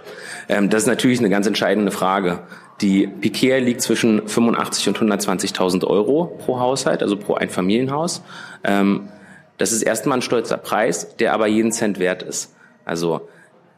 ähm, 0.49 0.69
das 0.69 0.83
ist 0.83 0.87
natürlich 0.87 1.19
eine 1.19 1.29
ganz 1.29 1.45
entscheidende 1.45 1.91
Frage. 1.91 2.39
Die 2.81 3.07
Piquet 3.07 3.59
liegt 3.59 3.81
zwischen 3.81 4.27
85 4.27 4.89
und 4.89 4.97
120.000 4.99 5.85
Euro 5.85 6.25
pro 6.25 6.59
Haushalt, 6.59 7.01
also 7.01 7.15
pro 7.15 7.35
Einfamilienhaus. 7.35 8.23
Ähm, 8.63 9.07
das 9.57 9.71
ist 9.71 9.83
erstmal 9.83 10.17
ein 10.17 10.21
stolzer 10.23 10.57
Preis, 10.57 11.15
der 11.17 11.33
aber 11.33 11.47
jeden 11.47 11.71
Cent 11.71 11.99
wert 11.99 12.23
ist. 12.23 12.55
Also 12.85 13.29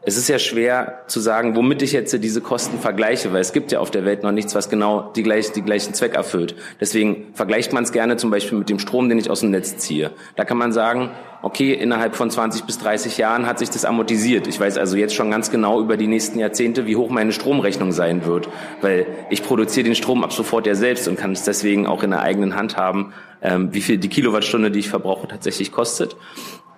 es 0.02 0.16
ist 0.16 0.28
ja 0.28 0.38
schwer 0.38 1.02
zu 1.08 1.20
sagen, 1.20 1.56
womit 1.56 1.82
ich 1.82 1.92
jetzt 1.92 2.12
diese 2.24 2.40
Kosten 2.40 2.78
vergleiche, 2.78 3.34
weil 3.34 3.42
es 3.42 3.52
gibt 3.52 3.70
ja 3.70 3.80
auf 3.80 3.90
der 3.90 4.06
Welt 4.06 4.22
noch 4.22 4.32
nichts, 4.32 4.54
was 4.54 4.70
genau 4.70 5.12
die, 5.14 5.22
gleich, 5.22 5.52
die 5.52 5.60
gleichen 5.60 5.92
Zweck 5.92 6.14
erfüllt. 6.14 6.54
Deswegen 6.80 7.26
vergleicht 7.34 7.74
man 7.74 7.84
es 7.84 7.92
gerne 7.92 8.16
zum 8.16 8.30
Beispiel 8.30 8.58
mit 8.58 8.70
dem 8.70 8.78
Strom, 8.78 9.10
den 9.10 9.18
ich 9.18 9.28
aus 9.28 9.40
dem 9.40 9.50
Netz 9.50 9.76
ziehe. 9.76 10.10
Da 10.36 10.46
kann 10.46 10.56
man 10.56 10.72
sagen, 10.72 11.10
okay, 11.42 11.74
innerhalb 11.74 12.16
von 12.16 12.30
20 12.30 12.64
bis 12.64 12.78
30 12.78 13.18
Jahren 13.18 13.46
hat 13.46 13.58
sich 13.58 13.68
das 13.68 13.84
amortisiert. 13.84 14.46
Ich 14.46 14.58
weiß 14.58 14.78
also 14.78 14.96
jetzt 14.96 15.14
schon 15.14 15.30
ganz 15.30 15.50
genau 15.50 15.80
über 15.80 15.98
die 15.98 16.06
nächsten 16.06 16.38
Jahrzehnte, 16.38 16.86
wie 16.86 16.96
hoch 16.96 17.10
meine 17.10 17.32
Stromrechnung 17.32 17.92
sein 17.92 18.24
wird, 18.24 18.48
weil 18.80 19.06
ich 19.28 19.42
produziere 19.42 19.84
den 19.84 19.94
Strom 19.94 20.24
ab 20.24 20.32
sofort 20.32 20.66
ja 20.66 20.74
selbst 20.74 21.08
und 21.08 21.18
kann 21.18 21.32
es 21.32 21.44
deswegen 21.44 21.86
auch 21.86 22.02
in 22.02 22.10
der 22.10 22.22
eigenen 22.22 22.56
Hand 22.56 22.78
haben, 22.78 23.12
ähm, 23.42 23.74
wie 23.74 23.82
viel 23.82 23.98
die 23.98 24.08
Kilowattstunde, 24.08 24.70
die 24.70 24.78
ich 24.78 24.88
verbrauche, 24.88 25.28
tatsächlich 25.28 25.72
kostet. 25.72 26.16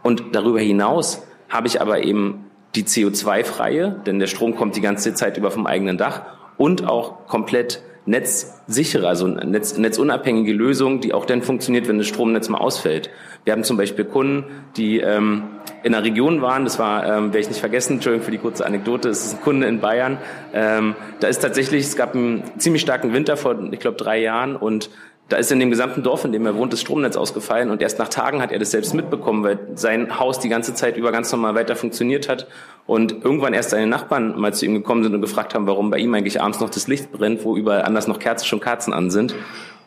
Und 0.03 0.25
darüber 0.33 0.59
hinaus 0.61 1.23
habe 1.49 1.69
ich 1.69 1.81
aber 1.81 2.03
eben 2.03 2.47
die 2.75 2.85
CO2-freie, 2.85 4.01
denn 4.07 4.19
der 4.19 4.27
Strom 4.27 4.57
kommt 4.57 4.77
die 4.77 4.81
ganze 4.81 5.15
Zeit 5.15 5.37
über 5.37 5.51
vom 5.51 5.67
eigenen 5.67 5.99
Dach 5.99 6.23
und 6.57 6.87
auch 6.87 7.27
komplett 7.27 7.83
netzsichere, 8.05 9.07
also 9.07 9.29
netz, 9.29 9.77
netzunabhängige 9.79 10.53
Lösung, 10.53 11.01
die 11.01 11.15
auch 11.15 11.25
dann 11.25 11.43
funktioniert, 11.43 11.87
wenn 11.87 11.99
das 11.99 12.09
Stromnetz 12.09 12.49
mal 12.49 12.59
ausfällt. 12.59 13.11
Wir 13.45 13.53
haben 13.53 13.63
zum 13.63 13.77
Beispiel 13.77 14.05
Kunden, 14.05 14.45
die 14.77 14.99
ähm, 14.99 15.45
in 15.85 15.95
einer 15.95 16.05
Region 16.05 16.43
waren, 16.43 16.65
das 16.65 16.79
war, 16.79 17.05
ähm, 17.05 17.27
werde 17.27 17.41
ich 17.41 17.49
nicht 17.49 17.61
vergessen, 17.61 17.95
Entschuldigung 17.95 18.25
für 18.25 18.31
die 18.33 18.39
kurze 18.39 18.67
Anekdote, 18.67 19.09
es 19.09 19.25
ist 19.25 19.35
ein 19.35 19.41
Kunde 19.43 19.67
in 19.69 19.81
Bayern, 19.81 20.19
ähm, 20.53 20.97
da 21.21 21.29
ist 21.29 21.41
tatsächlich, 21.41 21.85
es 21.85 21.97
gab 21.97 22.15
einen 22.15 22.43
ziemlich 22.59 22.83
starken 22.83 23.13
Winter 23.13 23.37
vor, 23.37 23.57
ich 23.71 23.81
glaube, 23.81 23.97
drei 23.97 24.21
Jahren 24.21 24.57
und 24.57 24.91
da 25.33 25.39
ist 25.39 25.51
in 25.51 25.61
dem 25.61 25.71
gesamten 25.71 26.03
Dorf, 26.03 26.27
in 26.27 26.33
dem 26.33 26.45
er 26.45 26.55
wohnt, 26.57 26.75
das 26.75 26.83
Stromnetz 26.83 27.17
ausgefallen 27.17 27.71
und 27.71 27.81
erst 27.81 27.99
nach 27.99 28.09
Tagen 28.09 28.43
hat 28.43 28.53
er 28.53 28.59
das 28.59 28.71
selbst 28.71 28.93
mitbekommen, 28.93 29.43
weil 29.43 29.59
sein 29.77 30.19
Haus 30.21 30.39
die 30.41 30.51
ganze 30.51 30.75
Zeit 30.75 30.99
über 30.99 31.11
ganz 31.11 31.33
normal 31.33 31.55
weiter 31.55 31.75
funktioniert 31.75 32.29
hat 32.29 32.47
und 32.87 33.25
irgendwann 33.25 33.55
erst 33.55 33.71
seine 33.71 33.87
Nachbarn 33.87 34.39
mal 34.39 34.53
zu 34.53 34.67
ihm 34.67 34.75
gekommen 34.75 35.03
sind 35.03 35.15
und 35.15 35.23
gefragt 35.23 35.55
haben, 35.55 35.67
warum 35.67 35.89
bei 35.89 35.97
ihm 35.97 36.13
eigentlich 36.13 36.43
abends 36.43 36.61
noch 36.61 36.69
das 36.69 36.87
Licht 36.87 37.13
brennt, 37.13 37.45
wo 37.45 37.57
überall 37.57 37.83
anders 37.83 38.09
noch 38.09 38.19
Kerzen 38.19 38.45
schon 38.45 38.61
Kerzen 38.61 38.93
an 38.93 39.11
sind. 39.11 39.35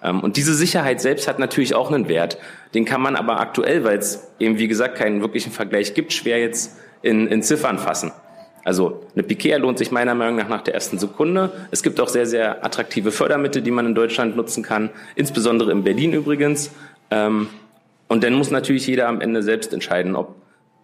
Ähm, 0.02 0.22
und 0.22 0.36
diese 0.36 0.56
Sicherheit 0.56 1.00
selbst 1.00 1.28
hat 1.28 1.38
natürlich 1.38 1.75
auch 1.75 1.92
einen 1.92 2.08
Wert. 2.08 2.40
Den 2.74 2.86
kann 2.86 3.02
man 3.02 3.16
aber 3.16 3.40
aktuell, 3.40 3.84
weil 3.84 4.00
es 4.00 4.32
eben 4.40 4.58
wie 4.58 4.68
gesagt 4.68 4.98
keinen 4.98 5.22
wirklichen 5.22 5.52
Vergleich 5.52 5.94
gibt, 5.94 6.12
schwer 6.12 6.40
jetzt 6.40 6.75
in, 7.04 7.28
in 7.28 7.44
Ziffern 7.44 7.78
fassen. 7.78 8.12
Also 8.65 9.03
eine 9.13 9.22
Piquea 9.22 9.57
lohnt 9.57 9.77
sich 9.77 9.91
meiner 9.91 10.15
Meinung 10.15 10.38
nach 10.38 10.50
nach 10.50 10.63
der 10.63 10.74
ersten 10.74 10.98
Sekunde. 10.98 11.51
Es 11.69 11.84
gibt 11.84 12.00
auch 12.00 12.10
sehr, 12.10 12.25
sehr 12.25 12.65
attraktive 12.65 13.12
Fördermittel, 13.12 13.62
die 13.62 13.69
man 13.69 13.86
in 13.86 13.93
Deutschland 13.93 14.36
nutzen 14.36 14.63
kann, 14.63 14.89
insbesondere 15.15 15.72
in 15.72 15.84
Berlin 15.84 16.13
übrigens. 16.13 16.72
Ähm, 17.12 17.48
und 18.07 18.24
dann 18.24 18.34
muss 18.34 18.50
natürlich 18.50 18.88
jeder 18.88 19.07
am 19.07 19.22
Ende 19.22 19.43
selbst 19.43 19.72
entscheiden, 19.72 20.15
ob, 20.15 20.36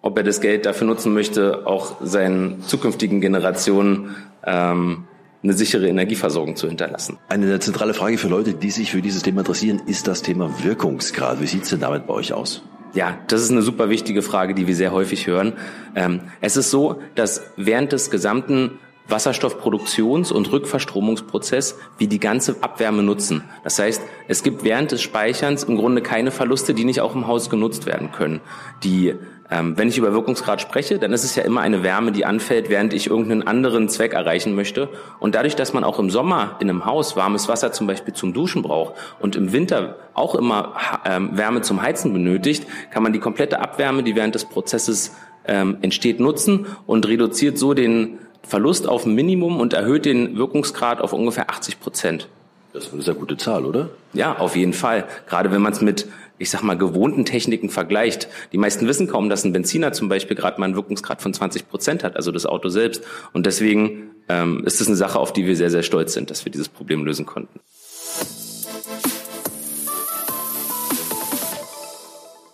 ob 0.04 0.16
er 0.16 0.24
das 0.24 0.42
Geld 0.42 0.68
dafür 0.68 0.86
nutzen 0.86 1.12
möchte, 1.12 1.66
auch 1.66 1.96
seinen 2.02 2.62
zukünftigen 2.62 3.20
Generationen 3.20 4.16
ähm, 4.46 5.06
eine 5.44 5.54
sichere 5.54 5.88
Energieversorgung 5.88 6.56
zu 6.56 6.68
hinterlassen. 6.68 7.18
Eine 7.30 7.60
zentrale 7.60 7.96
Frage 7.96 8.20
für 8.20 8.28
Leute, 8.28 8.54
die 8.54 8.70
sich 8.70 8.92
für 8.92 9.02
dieses 9.02 9.24
Thema 9.24 9.40
interessieren, 9.40 9.82
ist 9.88 10.08
das 10.08 10.22
Thema 10.22 10.64
Wirkungsgrad. 10.64 11.42
Wie 11.42 11.48
sieht's 11.48 11.70
denn 11.70 11.80
damit 11.80 12.06
bei 12.06 12.14
euch 12.14 12.32
aus? 12.32 12.62
Ja, 12.94 13.18
das 13.28 13.42
ist 13.42 13.52
eine 13.52 13.62
super 13.62 13.90
wichtige 13.90 14.22
Frage, 14.22 14.54
die 14.54 14.68
wir 14.68 14.76
sehr 14.76 14.92
häufig 14.92 15.28
hören. 15.28 15.54
Ähm, 15.96 16.22
es 16.42 16.58
ist 16.58 16.72
so, 16.72 17.02
dass 17.16 17.42
während 17.56 17.92
des 17.94 18.12
gesamten 18.12 18.80
Wasserstoffproduktions- 19.10 20.32
und 20.32 20.52
Rückverstromungsprozess 20.52 21.78
wie 21.98 22.08
die 22.08 22.20
ganze 22.20 22.58
Abwärme 22.62 23.04
nutzen. 23.04 23.44
Das 23.64 23.80
heißt, 23.80 24.02
es 24.28 24.44
gibt 24.44 24.64
während 24.64 24.92
des 24.92 25.02
Speicherns 25.02 25.64
im 25.64 25.78
Grunde 25.78 26.02
keine 26.02 26.32
Verluste, 26.32 26.74
die 26.74 26.86
nicht 26.86 27.02
auch 27.02 27.16
im 27.16 27.28
Haus 27.28 27.50
genutzt 27.50 27.86
werden 27.86 28.12
können. 28.12 28.42
Die 28.84 29.16
ähm, 29.52 29.78
wenn 29.78 29.90
ich 29.90 29.98
über 29.98 30.14
Wirkungsgrad 30.14 30.62
spreche, 30.62 30.98
dann 30.98 31.12
ist 31.12 31.26
es 31.26 31.36
ja 31.36 31.44
immer 31.44 31.60
eine 31.60 31.84
Wärme, 31.84 32.14
die 32.14 32.26
anfällt, 32.26 32.70
während 32.70 32.94
ich 32.94 33.08
irgendeinen 33.08 33.46
anderen 33.46 33.90
Zweck 33.90 34.14
erreichen 34.14 34.56
möchte. 34.56 34.88
Und 35.20 35.36
dadurch, 35.36 35.58
dass 35.58 35.74
man 35.74 35.84
auch 35.84 36.00
im 36.00 36.10
Sommer 36.10 36.56
in 36.60 36.70
einem 36.70 36.86
Haus 36.86 37.18
warmes 37.18 37.50
Wasser 37.50 37.74
zum 37.74 37.86
Beispiel 37.86 38.14
zum 38.14 38.34
Duschen 38.34 38.62
braucht 38.62 38.94
und 39.20 39.36
im 39.36 39.52
Winter 39.52 39.98
auch 40.14 40.36
immer 40.36 40.74
ähm, 41.06 41.38
Wärme 41.38 41.62
zum 41.62 41.82
Heizen 41.82 42.14
benötigt, 42.14 42.66
kann 42.92 43.04
man 43.04 43.12
die 43.12 43.20
komplette 43.20 43.60
Abwärme, 43.60 44.04
die 44.04 44.16
während 44.16 44.36
des 44.36 44.46
Prozesses 44.46 45.14
ähm, 45.46 45.78
entsteht, 45.82 46.22
nutzen 46.22 46.66
und 46.86 47.06
reduziert 47.08 47.58
so 47.58 47.74
den 47.74 48.20
Verlust 48.44 48.88
auf 48.88 49.06
ein 49.06 49.14
Minimum 49.16 49.60
und 49.60 49.74
erhöht 49.74 50.06
den 50.06 50.38
Wirkungsgrad 50.38 51.02
auf 51.02 51.12
ungefähr 51.12 51.50
80 51.50 51.80
Prozent. 51.82 52.30
Das 52.74 52.86
ist 52.86 52.94
eine 52.94 53.02
sehr 53.02 53.16
gute 53.16 53.36
Zahl, 53.36 53.66
oder? 53.66 53.90
Ja, 54.14 54.38
auf 54.38 54.56
jeden 54.56 54.74
Fall. 54.74 55.06
Gerade 55.28 55.52
wenn 55.52 55.62
man 55.62 55.74
es 55.74 55.82
mit, 55.82 56.08
ich 56.42 56.50
sag 56.50 56.64
mal, 56.64 56.78
gewohnten 56.78 57.24
Techniken 57.24 57.70
vergleicht. 57.70 58.28
Die 58.52 58.58
meisten 58.58 58.88
wissen 58.88 59.08
kaum, 59.08 59.30
dass 59.30 59.46
ein 59.46 59.54
Benziner 59.54 59.94
zum 59.94 60.10
Beispiel 60.10 60.36
gerade 60.36 60.60
mal 60.60 60.66
einen 60.66 60.76
Wirkungsgrad 60.76 61.22
von 61.22 61.34
20 61.34 61.70
Prozent 61.70 62.04
hat, 62.04 62.16
also 62.16 62.32
das 62.32 62.48
Auto 62.48 62.70
selbst. 62.70 63.04
Und 63.32 63.46
deswegen 63.46 64.12
ähm, 64.28 64.64
ist 64.66 64.82
es 64.82 64.88
eine 64.88 64.96
Sache, 64.96 65.20
auf 65.20 65.34
die 65.34 65.46
wir 65.46 65.56
sehr, 65.56 65.70
sehr 65.70 65.84
stolz 65.84 66.14
sind, 66.14 66.32
dass 66.32 66.44
wir 66.44 66.52
dieses 66.52 66.68
Problem 66.68 67.06
lösen 67.06 67.28
konnten. 67.28 67.60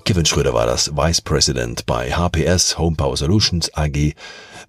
Kevin 0.03 0.25
Schröder 0.25 0.53
war 0.53 0.65
das, 0.65 0.96
Vice 0.96 1.22
President 1.22 1.86
bei 1.86 2.12
HPS 2.12 2.77
Home 2.77 2.96
Power 2.96 3.17
Solutions 3.17 3.74
AG. 3.74 4.13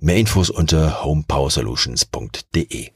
Mehr 0.01 0.17
Infos 0.17 0.51
unter 0.51 1.05
homepowersolutions.de. 1.05 2.91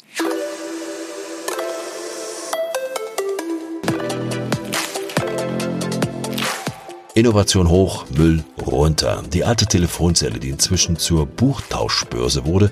Innovation 7.14 7.68
hoch, 7.68 8.06
Müll 8.16 8.42
runter. 8.64 9.22
Die 9.30 9.44
alte 9.44 9.66
Telefonzelle, 9.66 10.38
die 10.38 10.48
inzwischen 10.48 10.96
zur 10.96 11.26
Buchtauschbörse 11.26 12.46
wurde, 12.46 12.70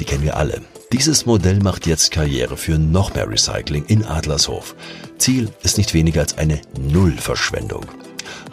die 0.00 0.06
kennen 0.06 0.22
wir 0.22 0.38
alle. 0.38 0.62
Dieses 0.92 1.26
Modell 1.26 1.58
macht 1.58 1.86
jetzt 1.86 2.10
Karriere 2.10 2.56
für 2.56 2.78
noch 2.78 3.14
mehr 3.14 3.28
Recycling 3.28 3.84
in 3.86 4.04
Adlershof. 4.06 4.74
Ziel 5.18 5.50
ist 5.62 5.76
nicht 5.76 5.92
weniger 5.92 6.22
als 6.22 6.38
eine 6.38 6.62
Nullverschwendung. 6.78 7.84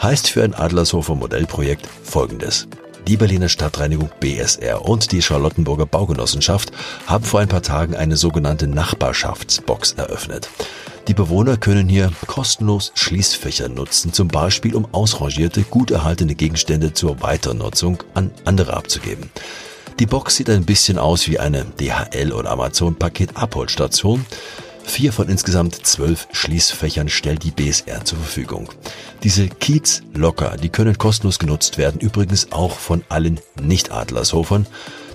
Heißt 0.02 0.30
für 0.30 0.44
ein 0.44 0.54
Adlershofer 0.54 1.16
Modellprojekt 1.16 1.88
folgendes. 2.04 2.68
Die 3.08 3.16
Berliner 3.16 3.50
Stadtreinigung 3.50 4.10
BSR 4.20 4.84
und 4.86 5.14
die 5.14 5.22
Charlottenburger 5.22 5.86
Baugenossenschaft 5.86 6.72
haben 7.08 7.24
vor 7.24 7.40
ein 7.40 7.48
paar 7.48 7.62
Tagen 7.62 7.96
eine 7.96 8.18
sogenannte 8.18 8.68
Nachbarschaftsbox 8.68 9.94
eröffnet. 9.94 10.50
Die 11.10 11.16
Bewohner 11.16 11.58
können 11.58 11.90
hier 11.90 12.12
kostenlos 12.28 12.92
Schließfächer 12.94 13.68
nutzen, 13.68 14.14
zum 14.14 14.28
Beispiel 14.28 14.76
um 14.76 14.88
ausrangierte, 14.94 15.64
gut 15.64 15.90
erhaltene 15.90 16.36
Gegenstände 16.36 16.94
zur 16.94 17.20
Weiternutzung 17.24 18.04
an 18.14 18.30
andere 18.46 18.74
abzugeben. 18.74 19.32
Die 19.98 20.06
Box 20.06 20.36
sieht 20.36 20.52
ein 20.52 20.66
bisschen 20.66 21.00
aus 21.00 21.28
wie 21.28 21.40
eine 21.40 21.66
DHL 21.66 22.32
oder 22.32 22.52
Amazon 22.52 22.94
Paketabholstation. 22.94 24.24
Vier 24.84 25.12
von 25.12 25.30
insgesamt 25.30 25.84
zwölf 25.84 26.28
Schließfächern 26.32 27.10
stellt 27.10 27.42
die 27.42 27.50
BSR 27.50 28.06
zur 28.06 28.20
Verfügung. 28.20 28.70
Diese 29.24 29.48
Kiez 29.48 30.04
locker, 30.14 30.58
die 30.58 30.70
können 30.70 31.00
kostenlos 31.00 31.40
genutzt 31.40 31.80
werden, 31.80 32.00
übrigens 32.00 32.52
auch 32.52 32.78
von 32.78 33.04
allen 33.10 33.40
Nicht-Adlershofern, 33.60 34.68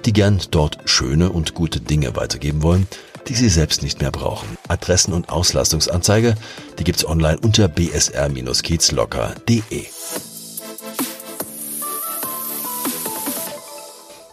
die 0.06 0.12
gern 0.12 0.42
dort 0.50 0.78
schöne 0.86 1.30
und 1.30 1.54
gute 1.54 1.78
Dinge 1.78 2.16
weitergeben 2.16 2.64
wollen 2.64 2.88
die 3.28 3.34
Sie 3.34 3.48
selbst 3.48 3.82
nicht 3.82 4.00
mehr 4.00 4.10
brauchen. 4.10 4.58
Adressen 4.68 5.12
und 5.12 5.28
Auslastungsanzeige, 5.30 6.34
die 6.78 6.84
gibt's 6.84 7.06
online 7.06 7.38
unter 7.40 7.68
bsr-kiezlocker.de. 7.68 9.84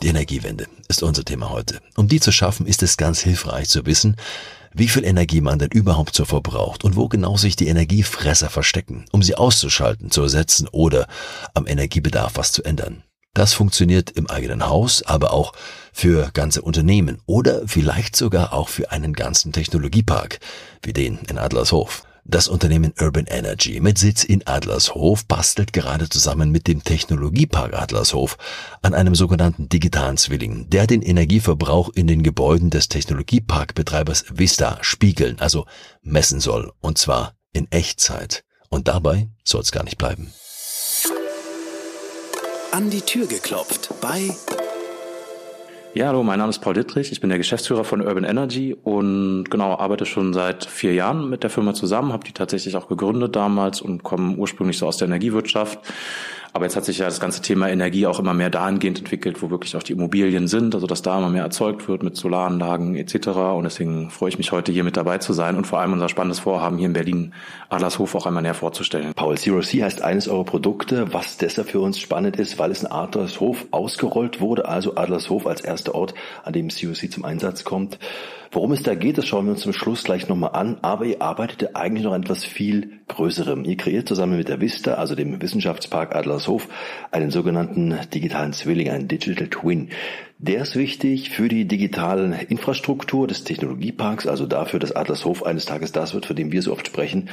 Die 0.02 0.08
Energiewende 0.08 0.66
ist 0.88 1.04
unser 1.04 1.24
Thema 1.24 1.52
heute. 1.52 1.80
Um 1.96 2.08
die 2.08 2.20
zu 2.20 2.32
schaffen, 2.32 2.66
ist 2.66 2.82
es 2.82 2.98
ganz 2.98 3.20
hilfreich 3.20 3.70
zu 3.70 3.86
wissen, 3.86 4.18
wie 4.74 4.88
viel 4.88 5.04
Energie 5.04 5.42
man 5.42 5.60
denn 5.60 5.70
überhaupt 5.70 6.16
so 6.16 6.26
verbraucht 6.26 6.84
und 6.84 6.96
wo 6.96 7.08
genau 7.08 7.38
sich 7.38 7.56
die 7.56 7.68
Energiefresser 7.68 8.50
verstecken, 8.50 9.06
um 9.12 9.22
sie 9.22 9.36
auszuschalten, 9.36 10.10
zu 10.10 10.24
ersetzen 10.24 10.68
oder 10.72 11.08
am 11.54 11.68
Energiebedarf 11.68 12.32
was 12.36 12.52
zu 12.52 12.64
ändern. 12.64 13.04
Das 13.34 13.54
funktioniert 13.54 14.12
im 14.12 14.30
eigenen 14.30 14.68
Haus, 14.68 15.04
aber 15.04 15.32
auch 15.32 15.54
für 15.94 16.32
ganze 16.34 16.62
Unternehmen 16.62 17.22
oder 17.26 17.66
vielleicht 17.66 18.18
sogar 18.18 18.52
auch 18.52 18.68
für 18.68 18.92
einen 18.92 19.14
ganzen 19.14 19.54
Technologiepark, 19.54 20.40
wie 20.84 20.92
den 20.92 21.20
in 21.30 21.38
Adlershof. 21.38 22.04
Das 22.26 22.50
Unternehmen 22.50 22.94
Urban 23.00 23.26
Energy 23.28 23.80
mit 23.80 23.98
Sitz 23.98 24.26
in 24.26 24.46
Adlershof 24.46 25.26
bastelt 25.26 25.74
gerade 25.74 26.10
zusammen 26.10 26.52
mit 26.52 26.68
dem 26.68 26.84
Technologiepark 26.84 27.74
Adlershof 27.74 28.38
an 28.82 28.94
einem 28.94 29.16
sogenannten 29.16 29.70
digitalen 29.70 30.18
Zwilling, 30.18 30.70
der 30.70 30.86
den 30.86 31.02
Energieverbrauch 31.02 31.90
in 31.90 32.08
den 32.08 32.24
Gebäuden 32.24 32.70
des 32.70 32.90
Technologieparkbetreibers 32.90 34.26
Vista 34.30 34.78
spiegeln, 34.82 35.40
also 35.40 35.66
messen 36.04 36.42
soll, 36.42 36.72
und 36.82 36.98
zwar 36.98 37.34
in 37.54 37.72
Echtzeit. 37.72 38.44
Und 38.70 38.88
dabei 38.88 39.30
soll 39.44 39.62
es 39.62 39.72
gar 39.72 39.84
nicht 39.84 39.98
bleiben 39.98 40.32
an 42.72 42.90
die 42.90 43.02
Tür 43.02 43.28
geklopft 43.28 43.90
bei 44.02 44.34
ja, 45.94 46.08
hallo, 46.08 46.24
mein 46.24 46.40
Name 46.40 46.52
ist 46.52 46.60
Paul 46.60 46.74
Dittrich, 46.74 47.12
ich 47.12 47.20
bin 47.20 47.30
der 47.30 47.38
Geschäftsführer 47.38 47.84
von 47.84 48.00
Urban 48.00 48.24
Energy 48.24 48.78
und 48.82 49.52
genau 49.52 49.78
arbeite 49.78 50.06
schon 50.06 50.32
seit 50.32 50.64
vier 50.64 50.94
Jahren 50.94 51.30
mit 51.30 51.44
der 51.44 51.50
Firma 51.50 51.74
zusammen, 51.74 52.14
habe 52.14 52.24
die 52.24 52.32
tatsächlich 52.32 52.78
auch 52.78 52.88
gegründet 52.88 53.36
damals 53.36 53.82
und 53.82 54.02
komme 54.02 54.38
ursprünglich 54.38 54.78
so 54.78 54.88
aus 54.88 54.96
der 54.96 55.10
Energiewirtschaft 55.10 55.80
aber 56.54 56.66
jetzt 56.66 56.76
hat 56.76 56.86
sich 56.86 56.98
ja 56.98 57.06
das 57.06 57.20
ganze 57.20 57.42
Thema 57.42 57.70
Energie 57.70 58.06
auch 58.08 58.20
immer 58.20 58.34
mehr 58.34 58.50
dahingehend 58.50 59.00
entwickelt, 59.00 59.42
wo 59.42 59.50
wirklich 59.50 59.76
auch 59.76 59.84
die 59.84 59.94
Immobilien 59.94 60.48
sind, 60.48 60.76
also 60.76 60.86
dass 60.86 61.02
da 61.02 61.18
immer 61.18 61.30
mehr 61.30 61.44
erzeugt 61.44 61.88
wird 61.88 62.04
mit 62.04 62.18
Solaranlagen 62.18 62.96
etc. 62.96 63.28
Und 63.28 63.64
deswegen 63.64 64.10
freue 64.10 64.30
ich 64.30 64.38
mich 64.38 64.52
heute 64.52 64.72
hier 64.72 64.84
mit 64.84 64.98
dabei 64.98 65.18
zu 65.20 65.34
sein 65.34 65.56
und 65.56 65.66
vor 65.66 65.80
allem 65.80 65.94
unser 65.94 66.10
spannendes 66.10 66.40
Vorhaben 66.40 66.78
hier 66.78 66.88
in 66.88 66.94
Berlin 66.94 67.34
Adlershof 67.70 68.16
auch 68.16 68.26
einmal 68.26 68.44
näher 68.44 68.54
vorzustellen. 68.54 69.14
Paul, 69.16 69.38
Zero 69.38 69.62
C 69.62 69.84
heißt 69.84 70.02
eines 70.02 70.28
eurer 70.28 70.44
Produkte, 70.44 71.14
was 71.14 71.38
deshalb 71.38 71.70
für 71.70 71.80
uns 71.80 72.00
spannend 72.00 72.36
ist, 72.36 72.60
weil 72.60 72.72
es 72.72 72.82
in 72.82 72.92
Adlershof 72.92 73.66
ausgerollt 73.72 74.42
wurde, 74.42 74.68
also 74.68 74.96
Adlershof 74.96 75.48
als 75.48 75.62
erster 75.62 75.96
Ort, 75.96 76.14
an 76.44 76.54
dem 76.54 76.68
COC 76.68 77.12
zum 77.12 77.24
Einsatz 77.24 77.64
kommt. 77.64 77.98
Worum 78.54 78.74
es 78.74 78.84
da 78.84 78.96
geht, 78.96 79.18
das 79.18 79.28
schauen 79.28 79.46
wir 79.46 79.54
uns 79.54 79.62
zum 79.62 79.72
Schluss 79.72 80.04
gleich 80.04 80.28
nochmal 80.28 80.52
an, 80.52 80.78
aber 80.82 81.06
ihr 81.06 81.22
arbeitet 81.22 81.74
eigentlich 81.74 82.04
noch 82.04 82.12
an 82.12 82.24
etwas 82.24 82.44
viel 82.44 83.00
Größerem. 83.08 83.64
Ihr 83.64 83.78
kreiert 83.78 84.10
zusammen 84.10 84.38
mit 84.38 84.50
der 84.50 84.60
Vista, 84.60 84.96
also 84.96 85.16
dem 85.16 85.42
Wissenschaftspark 85.42 86.14
Adlershof, 86.14 86.68
einen 87.12 87.32
sogenannten 87.32 87.98
digitalen 88.14 88.52
Zwilling, 88.52 88.90
einen 88.90 89.08
Digital 89.08 89.48
Twin. 89.48 89.90
Der 90.38 90.64
ist 90.64 90.76
wichtig 90.76 91.30
für 91.30 91.48
die 91.48 91.66
digitalen 91.66 92.34
Infrastruktur 92.34 93.26
des 93.26 93.46
Technologieparks, 93.46 94.28
also 94.28 94.46
dafür, 94.46 94.82
dass 94.82 94.92
Adlershof 94.92 95.44
eines 95.44 95.64
Tages 95.64 95.94
das 95.94 96.14
wird, 96.14 96.26
für 96.26 96.36
den 96.36 96.52
wir 96.52 96.62
so 96.62 96.74
oft 96.74 96.86
sprechen, 96.86 97.30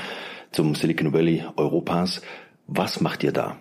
zum 0.52 0.76
Silicon 0.76 1.12
Valley 1.12 1.42
Europas. 1.56 2.22
Was 2.68 3.00
macht 3.00 3.25
ihr 3.25 3.32
da? 3.32 3.56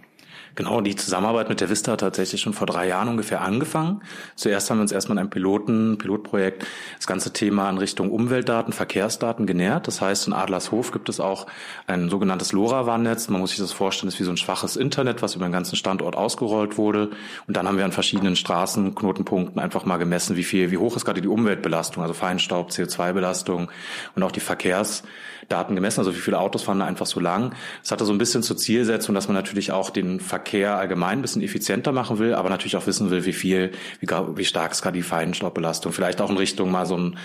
Genau, 0.58 0.82
die 0.82 0.96
Zusammenarbeit 0.96 1.50
mit 1.50 1.62
der 1.62 1.70
Vista 1.70 1.92
hat 1.92 2.00
tatsächlich 2.00 2.42
schon 2.42 2.52
vor 2.52 2.66
drei 2.66 2.88
Jahren 2.88 3.10
ungefähr 3.10 3.42
angefangen. 3.42 4.02
Zuerst 4.36 4.72
haben 4.72 4.80
wir 4.80 4.82
uns 4.82 4.92
erstmal 4.92 5.18
in 5.18 5.20
einem 5.20 5.30
Piloten, 5.30 6.00
Pilotprojekt 6.00 6.66
das 6.96 7.06
ganze 7.06 7.32
Thema 7.32 7.70
in 7.70 7.78
Richtung 7.78 8.10
Umweltdaten, 8.10 8.74
Verkehrsdaten 8.74 9.46
genährt. 9.46 9.88
Das 9.88 10.02
heißt, 10.02 10.26
in 10.26 10.34
Adlershof 10.34 10.92
gibt 10.92 11.10
es 11.10 11.20
auch 11.20 11.46
ein 11.86 12.10
sogenanntes 12.10 12.54
LoRaWAN-Netz. 12.54 13.30
Man 13.30 13.40
muss 13.40 13.52
sich 13.52 13.60
das 13.60 13.72
vorstellen, 13.72 14.08
das 14.08 14.16
ist 14.16 14.20
wie 14.20 14.24
so 14.24 14.32
ein 14.32 14.38
schwaches 14.38 14.78
Internet, 14.78 15.22
was 15.22 15.36
über 15.36 15.46
den 15.46 15.52
ganzen 15.52 15.76
Standort 15.76 16.16
ausgerollt 16.16 16.80
wurde. 16.80 17.12
Und 17.46 17.56
dann 17.56 17.68
haben 17.68 17.78
wir 17.78 17.86
an 17.86 17.92
verschiedenen 17.92 18.36
Straßenknotenpunkten 18.36 19.62
einfach 19.62 19.86
mal 19.86 19.98
gemessen, 19.98 20.38
wie 20.38 20.44
viel, 20.44 20.72
wie 20.72 20.78
hoch 20.78 20.96
ist 20.96 21.06
gerade 21.06 21.22
die 21.22 21.28
Umweltbelastung, 21.28 22.02
also 22.02 22.16
Feinstaub, 22.16 22.72
CO2-Belastung 22.72 23.70
und 24.16 24.24
auch 24.24 24.32
die 24.32 24.40
Verkehrsdaten 24.40 25.76
gemessen, 25.76 26.00
also 26.00 26.16
wie 26.16 26.20
viele 26.20 26.40
Autos 26.40 26.64
fahren 26.64 26.80
da 26.80 26.86
einfach 26.86 27.06
so 27.06 27.20
lang. 27.20 27.54
Das 27.84 27.92
hatte 27.92 28.06
so 28.06 28.12
ein 28.12 28.18
bisschen 28.18 28.42
zur 28.42 28.58
Zielsetzung, 28.58 29.14
dass 29.14 29.28
man 29.28 29.36
natürlich 29.36 29.72
auch 29.72 29.92
den 29.92 30.20
Verkehr 30.20 30.47
Verkehr 30.48 30.78
allgemein 30.78 31.20
ein 31.20 31.22
bisschen 31.22 31.42
effizienter 31.42 31.92
machen 31.92 32.20
will, 32.20 32.34
aber 32.34 32.48
natürlich 32.48 32.78
auch 32.78 32.88
wissen 32.88 33.10
will, 33.12 33.26
wie 33.26 33.34
viel, 33.34 33.72
wie, 34.00 34.08
wie 34.08 34.46
stark 34.46 34.72
ist 34.72 34.82
gerade 34.82 34.96
die 34.96 35.04
Feinstaubbelastung. 35.04 35.92
Vielleicht 35.92 36.22
auch 36.22 36.30
in 36.30 36.38
Richtung 36.38 36.72
mal 36.72 36.86
so 36.86 36.98
ein, 36.98 37.18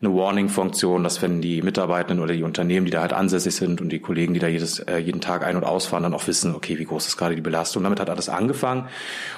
eine 0.00 0.14
Warning-Funktion, 0.14 1.04
dass 1.04 1.20
wenn 1.20 1.42
die 1.42 1.60
Mitarbeitenden 1.60 2.24
oder 2.24 2.32
die 2.32 2.42
Unternehmen, 2.42 2.86
die 2.86 2.90
da 2.90 3.02
halt 3.02 3.12
ansässig 3.12 3.54
sind 3.54 3.82
und 3.82 3.90
die 3.90 3.98
Kollegen, 3.98 4.32
die 4.32 4.40
da 4.40 4.46
jedes, 4.46 4.78
äh, 4.78 4.96
jeden 4.96 5.20
Tag 5.20 5.44
ein- 5.44 5.56
und 5.56 5.64
ausfahren, 5.64 6.04
dann 6.04 6.14
auch 6.14 6.26
wissen, 6.26 6.54
okay, 6.54 6.78
wie 6.78 6.86
groß 6.86 7.06
ist 7.06 7.18
gerade 7.18 7.34
die 7.34 7.42
Belastung. 7.42 7.82
Damit 7.82 8.00
hat 8.00 8.08
alles 8.08 8.30
angefangen. 8.30 8.88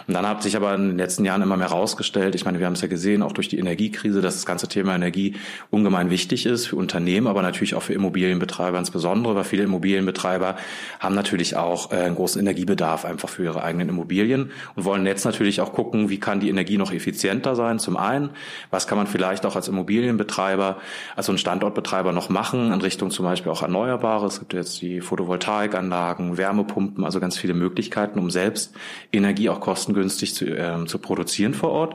Und 0.06 0.14
dann 0.14 0.24
hat 0.24 0.44
sich 0.44 0.54
aber 0.54 0.72
in 0.76 0.90
den 0.90 0.96
letzten 0.96 1.24
Jahren 1.24 1.42
immer 1.42 1.56
mehr 1.56 1.70
herausgestellt, 1.70 2.36
ich 2.36 2.44
meine, 2.44 2.60
wir 2.60 2.66
haben 2.66 2.74
es 2.74 2.80
ja 2.80 2.86
gesehen, 2.86 3.22
auch 3.22 3.32
durch 3.32 3.48
die 3.48 3.58
Energiekrise, 3.58 4.20
dass 4.20 4.34
das 4.34 4.46
ganze 4.46 4.68
Thema 4.68 4.94
Energie 4.94 5.34
ungemein 5.70 6.10
wichtig 6.10 6.46
ist 6.46 6.68
für 6.68 6.76
Unternehmen, 6.76 7.26
aber 7.26 7.42
natürlich 7.42 7.74
auch 7.74 7.82
für 7.82 7.94
Immobilienbetreiber 7.94 8.78
insbesondere, 8.78 9.34
weil 9.34 9.44
viele 9.44 9.64
Immobilienbetreiber 9.64 10.54
haben 11.00 11.16
natürlich 11.16 11.56
auch 11.56 11.90
äh, 11.90 11.96
einen 11.96 12.14
großen 12.14 12.40
Energiebedarf 12.40 13.04
einfach 13.04 13.31
für 13.32 13.44
ihre 13.44 13.62
eigenen 13.62 13.88
Immobilien 13.88 14.50
und 14.74 14.84
wollen 14.84 15.06
jetzt 15.06 15.24
natürlich 15.24 15.60
auch 15.60 15.72
gucken, 15.72 16.08
wie 16.08 16.18
kann 16.18 16.40
die 16.40 16.48
Energie 16.48 16.78
noch 16.78 16.92
effizienter 16.92 17.56
sein, 17.56 17.78
zum 17.78 17.96
einen, 17.96 18.30
was 18.70 18.86
kann 18.86 18.98
man 18.98 19.06
vielleicht 19.06 19.46
auch 19.46 19.56
als 19.56 19.68
Immobilienbetreiber, 19.68 20.76
also 21.16 21.32
ein 21.32 21.38
Standortbetreiber 21.38 22.12
noch 22.12 22.28
machen 22.28 22.72
in 22.72 22.80
Richtung 22.80 23.10
zum 23.10 23.24
Beispiel 23.24 23.52
auch 23.52 23.62
Erneuerbare. 23.62 24.26
Es 24.26 24.38
gibt 24.38 24.52
jetzt 24.52 24.80
die 24.82 25.00
Photovoltaikanlagen, 25.00 26.36
Wärmepumpen, 26.36 27.04
also 27.04 27.20
ganz 27.20 27.36
viele 27.36 27.54
Möglichkeiten, 27.54 28.18
um 28.18 28.30
selbst 28.30 28.74
Energie 29.12 29.48
auch 29.48 29.60
kostengünstig 29.60 30.34
zu, 30.34 30.46
äh, 30.46 30.84
zu 30.86 30.98
produzieren 30.98 31.54
vor 31.54 31.70
Ort. 31.70 31.94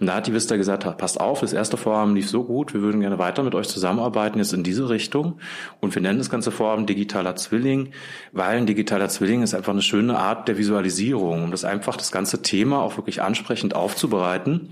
Und 0.00 0.06
da 0.06 0.14
hat 0.14 0.26
die 0.26 0.34
Vista 0.34 0.56
gesagt, 0.56 0.82
passt 0.98 1.20
auf, 1.20 1.40
das 1.40 1.52
erste 1.52 1.76
Vorhaben 1.76 2.14
lief 2.14 2.28
so 2.28 2.44
gut, 2.44 2.74
wir 2.74 2.82
würden 2.82 3.00
gerne 3.00 3.18
weiter 3.18 3.42
mit 3.42 3.54
euch 3.54 3.68
zusammenarbeiten, 3.68 4.38
jetzt 4.38 4.52
in 4.52 4.62
diese 4.62 4.88
Richtung. 4.88 5.38
Und 5.80 5.94
wir 5.94 6.02
nennen 6.02 6.18
das 6.18 6.30
ganze 6.30 6.50
Vorhaben 6.50 6.86
digitaler 6.86 7.36
Zwilling, 7.36 7.90
weil 8.32 8.58
ein 8.58 8.66
digitaler 8.66 9.08
Zwilling 9.08 9.42
ist 9.42 9.54
einfach 9.54 9.72
eine 9.72 9.82
schöne 9.82 10.18
Art 10.18 10.48
der 10.48 10.58
Visualisierung, 10.72 11.44
um 11.44 11.50
das 11.50 11.64
einfach 11.64 11.96
das 11.96 12.10
ganze 12.10 12.40
Thema 12.40 12.82
auch 12.82 12.96
wirklich 12.96 13.20
ansprechend 13.20 13.74
aufzubereiten. 13.74 14.70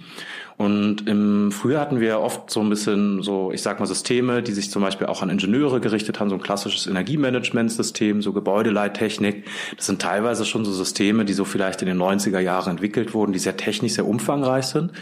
Und 0.61 1.09
im 1.09 1.53
Frühjahr 1.53 1.81
hatten 1.81 2.01
wir 2.01 2.21
oft 2.21 2.51
so 2.51 2.61
ein 2.61 2.69
bisschen 2.69 3.23
so, 3.23 3.51
ich 3.51 3.63
sag 3.63 3.81
mal, 3.81 3.87
Systeme, 3.87 4.43
die 4.43 4.53
sich 4.53 4.71
zum 4.71 4.83
Beispiel 4.83 5.07
auch 5.07 5.23
an 5.23 5.31
Ingenieure 5.31 5.81
gerichtet 5.81 6.21
haben, 6.21 6.29
so 6.29 6.35
ein 6.35 6.43
klassisches 6.43 6.87
Energiemanagementsystem, 6.87 8.21
so 8.21 8.35
Gebäudeleittechnik. 8.35 9.47
Das 9.77 9.87
sind 9.87 10.03
teilweise 10.03 10.45
schon 10.45 10.67
so 10.67 10.73
Systeme, 10.73 11.25
die 11.25 11.33
so 11.33 11.47
vielleicht 11.47 11.81
in 11.81 11.89
den 11.89 11.97
90er 11.97 12.41
Jahren 12.41 12.73
entwickelt 12.73 13.15
wurden, 13.15 13.33
die 13.33 13.39
sehr 13.39 13.57
technisch, 13.57 13.95
sehr 13.95 14.07
umfangreich 14.07 14.67
sind. 14.67 14.93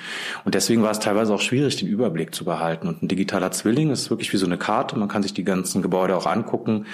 Und 0.45 0.55
deswegen 0.55 0.85
war 0.85 0.93
es 0.93 1.01
teilweise 1.01 1.35
auch 1.35 1.41
schwierig, 1.41 1.75
den 1.75 1.89
Überblick 1.89 2.37
zu 2.37 2.45
behalten. 2.45 2.87
Und 2.87 3.03
ein 3.03 3.09
digitaler 3.09 3.51
Zwilling 3.51 3.91
ist 3.91 4.11
wirklich 4.11 4.33
wie 4.33 4.37
so 4.37 4.47
eine 4.47 4.59
Karte. 4.59 4.97
Man 4.97 5.09
kann 5.09 5.25
sich 5.25 5.35
die 5.35 5.43
ganzen 5.43 5.83
Gebäude 5.83 6.17
auch 6.17 6.27
angucken. 6.27 6.87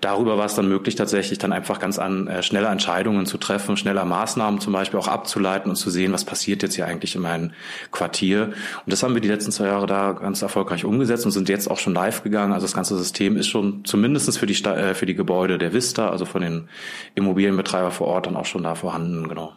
Darüber 0.00 0.38
war 0.38 0.46
es 0.46 0.54
dann 0.54 0.68
möglich, 0.68 0.94
tatsächlich 0.94 1.38
dann 1.38 1.52
einfach 1.52 1.80
ganz 1.80 1.98
an 1.98 2.28
äh, 2.28 2.42
schneller 2.42 2.70
Entscheidungen 2.70 3.26
zu 3.26 3.35
treffen, 3.36 3.76
schneller 3.76 4.04
Maßnahmen 4.04 4.60
zum 4.60 4.72
Beispiel 4.72 4.98
auch 4.98 5.08
abzuleiten 5.08 5.70
und 5.70 5.76
zu 5.76 5.90
sehen, 5.90 6.12
was 6.12 6.24
passiert 6.24 6.62
jetzt 6.62 6.74
hier 6.74 6.86
eigentlich 6.86 7.14
in 7.14 7.22
meinem 7.22 7.52
Quartier. 7.90 8.46
Und 8.84 8.92
das 8.92 9.02
haben 9.02 9.14
wir 9.14 9.20
die 9.20 9.28
letzten 9.28 9.52
zwei 9.52 9.66
Jahre 9.66 9.86
da 9.86 10.12
ganz 10.12 10.42
erfolgreich 10.42 10.84
umgesetzt 10.84 11.24
und 11.24 11.32
sind 11.32 11.48
jetzt 11.48 11.70
auch 11.70 11.78
schon 11.78 11.94
live 11.94 12.22
gegangen. 12.22 12.52
Also 12.52 12.66
das 12.66 12.74
ganze 12.74 12.96
System 12.96 13.36
ist 13.36 13.48
schon 13.48 13.84
zumindestens 13.84 14.36
für 14.36 14.46
die, 14.46 14.62
äh, 14.64 14.94
für 14.94 15.06
die 15.06 15.14
Gebäude 15.14 15.58
der 15.58 15.72
Vista, 15.72 16.10
also 16.10 16.24
von 16.24 16.42
den 16.42 16.68
Immobilienbetreiber 17.14 17.90
vor 17.90 18.08
Ort 18.08 18.26
dann 18.26 18.36
auch 18.36 18.46
schon 18.46 18.62
da 18.62 18.74
vorhanden, 18.74 19.28
genau. 19.28 19.52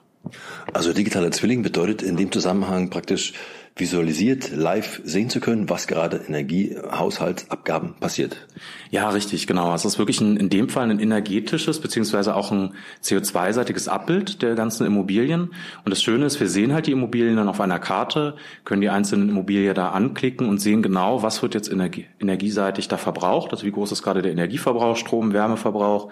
Also 0.74 0.94
digitaler 0.94 1.32
Zwilling 1.32 1.64
bedeutet 1.64 2.02
in 2.02 2.18
dem 2.18 2.32
Zusammenhang 2.32 2.90
praktisch 2.90 3.34
visualisiert, 3.80 4.52
live 4.52 5.02
sehen 5.04 5.30
zu 5.30 5.40
können, 5.40 5.70
was 5.70 5.88
gerade 5.88 6.18
Energiehaushaltsabgaben 6.28 7.96
passiert. 7.96 8.48
Ja, 8.92 9.10
richtig, 9.10 9.46
genau. 9.46 9.70
Also 9.70 9.88
es 9.88 9.94
ist 9.94 10.00
wirklich 10.00 10.20
ein, 10.20 10.38
in 10.38 10.50
dem 10.50 10.68
Fall 10.68 10.90
ein 10.90 11.00
energetisches 11.00 11.80
beziehungsweise 11.80 12.36
auch 12.36 12.52
ein 12.52 12.74
CO2-seitiges 13.04 13.88
Abbild 13.88 14.42
der 14.42 14.56
ganzen 14.56 14.86
Immobilien. 14.86 15.52
Und 15.86 15.92
das 15.92 16.02
Schöne 16.02 16.26
ist, 16.26 16.40
wir 16.40 16.50
sehen 16.50 16.74
halt 16.74 16.88
die 16.88 16.92
Immobilien 16.92 17.36
dann 17.36 17.50
auf 17.50 17.62
einer 17.62 17.80
Karte, 17.80 18.36
können 18.66 18.82
die 18.82 18.90
einzelnen 18.90 19.30
Immobilien 19.30 19.76
da 19.76 19.90
anklicken 19.90 20.50
und 20.50 20.60
sehen 20.60 20.82
genau, 20.82 21.22
was 21.24 21.42
wird 21.42 21.54
jetzt 21.54 21.72
energie, 21.72 22.08
energieseitig 22.20 22.88
da 22.88 22.98
verbraucht, 22.98 23.52
also 23.52 23.66
wie 23.66 23.72
groß 23.72 23.92
ist 23.92 24.04
gerade 24.04 24.22
der 24.22 24.32
Energieverbrauch, 24.32 24.98
Strom, 24.98 25.34
Wärmeverbrauch. 25.34 26.10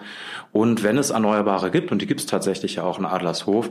Und 0.52 0.82
wenn 0.82 0.98
es 0.98 1.10
Erneuerbare 1.10 1.70
gibt, 1.70 1.92
und 1.92 2.00
die 2.00 2.06
gibt 2.06 2.20
es 2.20 2.26
tatsächlich 2.26 2.76
ja 2.76 2.84
auch 2.84 2.98
in 2.98 3.04
Adlershof, 3.04 3.70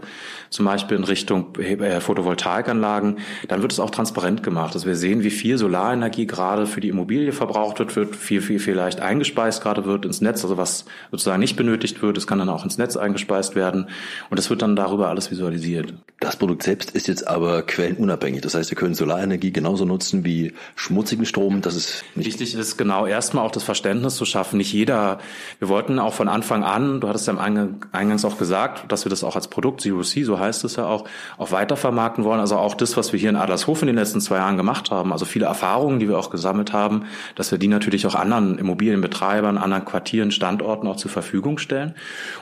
zum 0.50 0.66
Beispiel 0.66 0.98
in 0.98 1.04
Richtung 1.04 1.56
äh, 1.58 2.00
Photovoltaikanlagen, 2.00 3.20
dann 3.48 3.62
wird 3.62 3.72
es 3.72 3.80
auch 3.80 3.87
transparent 3.92 4.44
gemacht. 4.44 4.74
Also 4.74 4.88
wir 4.88 4.96
sehen, 4.96 5.24
wie 5.24 5.30
viel 5.30 5.58
Solarenergie 5.58 6.28
gerade 6.28 6.66
für 6.66 6.82
die 6.82 6.90
Immobilie 6.90 7.32
verbraucht 7.32 7.80
wird, 7.80 7.96
wird 7.96 8.16
viel, 8.16 8.42
viel, 8.42 8.60
vielleicht 8.60 9.00
eingespeist 9.00 9.62
gerade 9.62 9.86
wird 9.86 10.06
ins 10.06 10.22
Netz, 10.22 10.44
also 10.44 10.58
was 10.58 10.86
sozusagen 11.12 11.40
nicht 11.40 11.56
benötigt 11.56 12.02
wird, 12.02 12.18
das 12.18 12.28
kann 12.28 12.40
dann 12.40 12.50
auch 12.50 12.64
ins 12.64 12.78
Netz 12.78 12.98
eingespeist 12.98 13.56
werden 13.56 13.88
und 14.30 14.38
das 14.38 14.50
wird 14.50 14.62
dann 14.62 14.76
darüber 14.76 15.10
alles 15.10 15.32
visualisiert. 15.32 15.94
Das 16.20 16.36
Produkt 16.36 16.64
selbst 16.64 16.92
ist 16.92 17.08
jetzt 17.08 17.28
aber 17.28 17.62
quellenunabhängig. 17.62 18.42
Das 18.42 18.56
heißt, 18.56 18.72
wir 18.72 18.78
können 18.78 18.96
Solarenergie 18.96 19.52
genauso 19.52 19.86
nutzen 19.86 20.26
wie 20.26 20.54
schmutzigen 20.76 21.26
Strom. 21.26 21.62
Das 21.62 21.76
ist 21.76 22.04
nicht 22.16 22.28
Wichtig 22.28 22.56
ist 22.56 22.78
genau 22.78 23.06
erstmal 23.06 23.46
auch 23.46 23.52
das 23.52 23.64
Verständnis 23.64 24.16
zu 24.16 24.26
schaffen. 24.26 24.58
Nicht 24.58 24.74
jeder, 24.74 25.20
wir 25.60 25.70
wollten 25.70 26.00
auch 26.00 26.14
von 26.14 26.28
Anfang 26.28 26.64
an, 26.64 27.02
du 27.02 27.08
hattest 27.08 27.28
ja 27.28 27.38
Eingangs 27.38 28.26
auch 28.26 28.38
gesagt, 28.38 28.92
dass 28.92 29.06
wir 29.06 29.10
das 29.10 29.24
auch 29.24 29.36
als 29.36 29.48
Produkt 29.48 29.82
Zero 29.82 30.02
C, 30.02 30.24
so 30.24 30.40
heißt 30.40 30.64
es 30.64 30.76
ja 30.76 30.86
auch, 30.86 31.06
auch 31.38 31.52
weitervermarkten 31.52 32.24
wollen. 32.24 32.40
Also 32.40 32.58
auch 32.58 32.76
das, 32.76 32.98
was 32.98 33.14
wir 33.14 33.20
hier 33.20 33.30
in 33.30 33.36
Adlershof 33.36 33.77
in 33.82 33.88
den 33.88 33.96
letzten 33.96 34.22
zwei 34.22 34.38
Jahren 34.38 34.58
gemacht 34.58 34.92
haben, 34.92 35.12
also 35.12 35.26
viele 35.26 35.46
Erfahrungen, 35.46 36.00
die 36.00 36.08
wir 36.08 36.18
auch 36.18 36.30
gesammelt 36.30 36.74
haben, 36.74 37.06
dass 37.36 37.52
wir 37.52 37.58
die 37.58 37.68
natürlich 37.68 38.06
auch 38.08 38.16
anderen 38.16 38.58
Immobilienbetreibern, 38.58 39.58
anderen 39.58 39.86
Quartieren, 39.86 40.32
Standorten 40.32 40.88
auch 40.88 40.98
zur 40.98 41.12
Verfügung 41.12 41.58
stellen. 41.58 41.96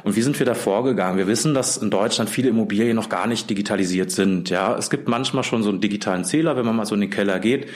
Und 0.03 0.15
wie 0.15 0.21
sind 0.21 0.37
wir 0.39 0.45
da 0.45 0.53
vorgegangen? 0.53 1.17
Wir 1.17 1.27
wissen, 1.27 1.53
dass 1.53 1.77
in 1.77 1.89
Deutschland 1.89 2.29
viele 2.29 2.49
Immobilien 2.49 2.95
noch 2.95 3.09
gar 3.09 3.27
nicht 3.27 3.49
digitalisiert 3.49 4.11
sind. 4.11 4.49
Ja, 4.49 4.75
es 4.77 4.89
gibt 4.89 5.07
manchmal 5.07 5.43
schon 5.43 5.63
so 5.63 5.69
einen 5.69 5.81
digitalen 5.81 6.25
Zähler, 6.25 6.57
wenn 6.57 6.65
man 6.65 6.75
mal 6.75 6.85
so 6.85 6.95
in 6.95 7.01
den 7.01 7.09
Keller 7.09 7.39
geht. 7.39 7.67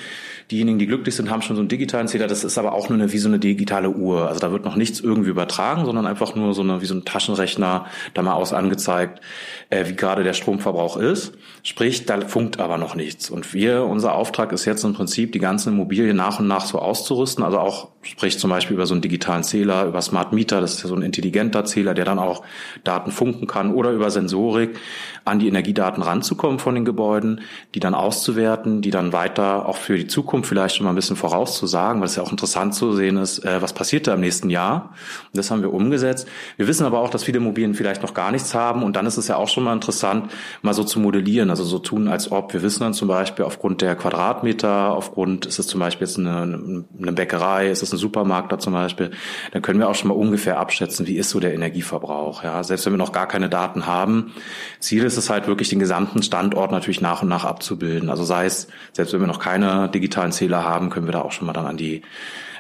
Diejenigen, 0.52 0.80
die 0.80 0.88
glücklich 0.88 1.16
sind, 1.16 1.30
haben 1.30 1.44
schon 1.44 1.56
so 1.56 1.62
einen 1.62 1.70
digitalen 1.70 2.08
Zähler. 2.08 2.26
Das 2.26 2.44
ist 2.44 2.58
aber 2.58 2.74
auch 2.74 2.90
nur 2.90 2.98
eine, 2.98 3.12
wie 3.14 3.20
so 3.20 3.28
eine 3.28 3.38
digitale 3.38 3.90
Uhr. 3.90 4.28
Also 4.28 4.40
da 4.40 4.52
wird 4.52 4.66
noch 4.66 4.76
nichts 4.76 5.00
irgendwie 5.00 5.30
übertragen, 5.30 5.86
sondern 5.86 6.08
einfach 6.08 6.34
nur 6.34 6.56
so 6.56 6.64
eine, 6.64 6.82
wie 6.82 6.86
so 6.86 6.96
ein 6.96 7.06
Taschenrechner 7.06 7.86
da 8.16 8.22
mal 8.24 8.34
aus 8.34 8.52
angezeigt, 8.52 9.22
äh, 9.70 9.88
wie 9.88 9.96
gerade 9.96 10.24
der 10.24 10.34
Stromverbrauch 10.34 10.98
ist. 10.98 11.34
Sprich, 11.62 12.06
da 12.08 12.20
funkt 12.22 12.60
aber 12.60 12.80
noch 12.80 12.96
nichts. 12.96 13.30
Und 13.30 13.54
wir, 13.54 13.84
unser 13.84 14.16
Auftrag 14.16 14.52
ist 14.52 14.66
jetzt 14.66 14.84
im 14.84 14.94
Prinzip, 14.94 15.34
die 15.34 15.40
ganzen 15.40 15.74
Immobilien 15.74 16.18
nach 16.18 16.40
und 16.40 16.48
nach 16.48 16.66
so 16.66 16.80
auszurüsten. 16.80 17.44
Also 17.44 17.60
auch, 17.60 17.90
sprich 18.02 18.40
zum 18.40 18.50
Beispiel 18.50 18.76
über 18.76 18.86
so 18.86 18.94
einen 18.94 19.02
digitalen 19.02 19.44
Zähler, 19.44 19.86
über 19.86 20.02
Smart 20.02 20.32
Meter, 20.32 20.62
das 20.62 20.76
ist 20.76 20.84
ja 20.84 20.90
so 20.90 20.96
ein 20.96 21.02
intelligenter 21.02 21.66
Zähler, 21.66 21.94
der 21.94 22.06
dann 22.06 22.18
auch 22.18 22.44
Daten 22.86 23.12
funken 23.12 23.46
kann 23.46 23.74
oder 23.74 23.92
über 23.92 24.10
Sensorik 24.10 24.78
an 25.26 25.40
die 25.40 25.48
Energiedaten 25.50 26.02
ranzukommen 26.02 26.60
von 26.60 26.76
den 26.76 26.86
Gebäuden, 26.86 27.42
die 27.76 27.82
dann 27.82 27.94
auszuwerten, 27.94 28.82
die 28.82 28.90
dann 28.90 29.12
weiter 29.12 29.68
auch 29.68 29.76
für 29.76 29.98
die 29.98 30.08
Zukunft 30.08 30.48
vielleicht 30.48 30.78
schon 30.78 30.86
mal 30.86 30.94
ein 30.94 30.96
bisschen 30.96 31.18
vorauszusagen, 31.18 32.02
weil 32.02 32.08
es 32.08 32.16
ja 32.16 32.24
auch 32.24 32.32
interessant 32.32 32.74
zu 32.74 32.94
sehen 32.94 33.18
ist, 33.18 33.44
äh, 33.44 33.62
was 33.62 33.74
passiert 33.74 34.08
da 34.08 34.14
im 34.14 34.22
nächsten 34.22 34.50
Jahr. 34.50 34.94
Und 35.26 35.38
das 35.38 35.52
haben 35.52 35.62
wir 35.62 35.74
umgesetzt. 35.74 36.28
Wir 36.56 36.68
wissen 36.68 36.86
aber 36.86 37.00
auch, 37.00 37.10
dass 37.10 37.26
viele 37.26 37.40
Immobilien 37.40 37.74
vielleicht 37.74 38.02
noch 38.02 38.14
gar 38.14 38.32
nichts 38.32 38.54
haben 38.54 38.82
und 38.82 38.96
dann 38.96 39.06
ist 39.06 39.18
es 39.18 39.28
ja 39.28 39.36
auch 39.36 39.50
schon 39.50 39.66
mal 39.66 39.74
interessant, 39.74 40.32
mal 40.62 40.74
so 40.74 40.86
zu 40.86 41.02
modellieren, 41.02 41.50
also 41.50 41.66
so 41.66 41.80
tun, 41.80 42.08
als 42.08 42.32
ob 42.32 42.54
wir 42.54 42.62
wissen 42.62 42.82
dann 42.82 42.94
zum 42.94 43.10
Beispiel 43.10 43.44
aufgrund 43.44 43.82
der 43.82 43.96
Quadratmeter, 43.96 44.92
aufgrund, 44.92 45.46
ist 45.46 45.60
es 45.60 45.68
zum 45.68 45.82
Beispiel 45.82 46.08
jetzt 46.08 46.18
eine, 46.18 46.86
eine 46.98 47.12
Bäckerei, 47.12 47.70
ist 47.70 47.84
es 47.84 47.89
ein 47.94 47.98
Supermarkt 47.98 48.52
da 48.52 48.60
zum 48.60 48.74
Beispiel, 48.74 49.12
dann 49.52 49.62
können 49.62 49.80
wir 49.80 49.90
auch 49.90 49.96
schon 49.96 50.10
mal 50.10 50.16
ungefähr 50.16 50.60
abschätzen, 50.60 51.08
wie 51.08 51.18
ist 51.18 51.30
so 51.30 51.40
der 51.40 51.54
Energieverbrauch. 51.54 52.44
Ja, 52.44 52.64
selbst 52.64 52.86
wenn 52.86 52.94
wir 52.94 52.98
noch 52.98 53.12
gar 53.12 53.28
keine 53.28 53.50
Daten 53.50 53.86
haben. 53.86 54.34
Ziel 54.80 55.04
ist 55.04 55.18
es 55.18 55.30
halt 55.30 55.48
wirklich, 55.48 55.70
den 55.70 55.80
gesamten 55.80 56.24
Standort 56.24 56.72
natürlich 56.72 57.02
nach 57.02 57.22
und 57.22 57.30
nach 57.30 57.46
abzubilden. 57.46 58.10
Also 58.10 58.24
sei 58.24 58.46
es, 58.46 58.68
selbst 58.94 59.14
wenn 59.14 59.22
wir 59.22 59.28
noch 59.28 59.40
keine 59.40 59.90
digitalen 59.90 60.32
Zähler 60.32 60.64
haben, 60.64 60.90
können 60.90 61.08
wir 61.08 61.14
da 61.14 61.22
auch 61.22 61.32
schon 61.32 61.48
mal 61.48 61.54
dann 61.54 61.66
an 61.66 61.78
die 61.78 62.02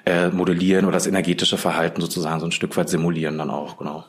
äh, 0.06 0.30
modellieren 0.30 0.86
oder 0.86 0.94
das 0.94 1.08
energetische 1.08 1.58
Verhalten 1.58 2.02
sozusagen 2.02 2.40
so 2.40 2.46
ein 2.46 2.52
Stück 2.52 2.76
weit 2.78 2.90
simulieren 2.90 3.38
dann 3.38 3.50
auch, 3.50 3.78
genau. 3.78 4.06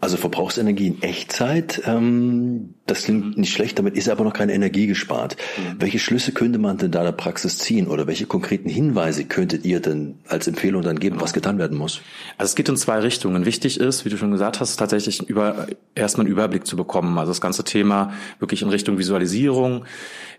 Also 0.00 0.16
Verbrauchsenergie 0.16 0.86
in 0.86 1.02
Echtzeit, 1.02 1.82
ähm, 1.84 2.74
das 2.90 3.04
klingt 3.04 3.38
nicht 3.38 3.52
schlecht, 3.52 3.78
damit 3.78 3.96
ist 3.96 4.08
aber 4.08 4.24
noch 4.24 4.32
keine 4.32 4.52
Energie 4.52 4.86
gespart. 4.86 5.36
Mhm. 5.56 5.80
Welche 5.80 5.98
Schlüsse 5.98 6.32
könnte 6.32 6.58
man 6.58 6.76
denn 6.76 6.90
da 6.90 7.02
der 7.02 7.12
Praxis 7.12 7.58
ziehen 7.58 7.86
oder 7.86 8.06
welche 8.06 8.26
konkreten 8.26 8.68
Hinweise 8.68 9.24
könntet 9.24 9.64
ihr 9.64 9.80
denn 9.80 10.16
als 10.28 10.46
Empfehlung 10.48 10.82
dann 10.82 10.98
geben, 10.98 11.20
was 11.20 11.32
getan 11.32 11.58
werden 11.58 11.78
muss? 11.78 12.00
Also 12.36 12.50
es 12.50 12.56
geht 12.56 12.68
in 12.68 12.76
zwei 12.76 12.98
Richtungen. 12.98 13.46
Wichtig 13.46 13.78
ist, 13.78 14.04
wie 14.04 14.08
du 14.08 14.16
schon 14.16 14.32
gesagt 14.32 14.60
hast, 14.60 14.76
tatsächlich 14.76 15.28
über, 15.28 15.68
erstmal 15.94 16.26
einen 16.26 16.32
Überblick 16.32 16.66
zu 16.66 16.76
bekommen. 16.76 17.18
Also 17.18 17.30
das 17.30 17.40
ganze 17.40 17.64
Thema 17.64 18.12
wirklich 18.38 18.62
in 18.62 18.68
Richtung 18.68 18.98
Visualisierung, 18.98 19.84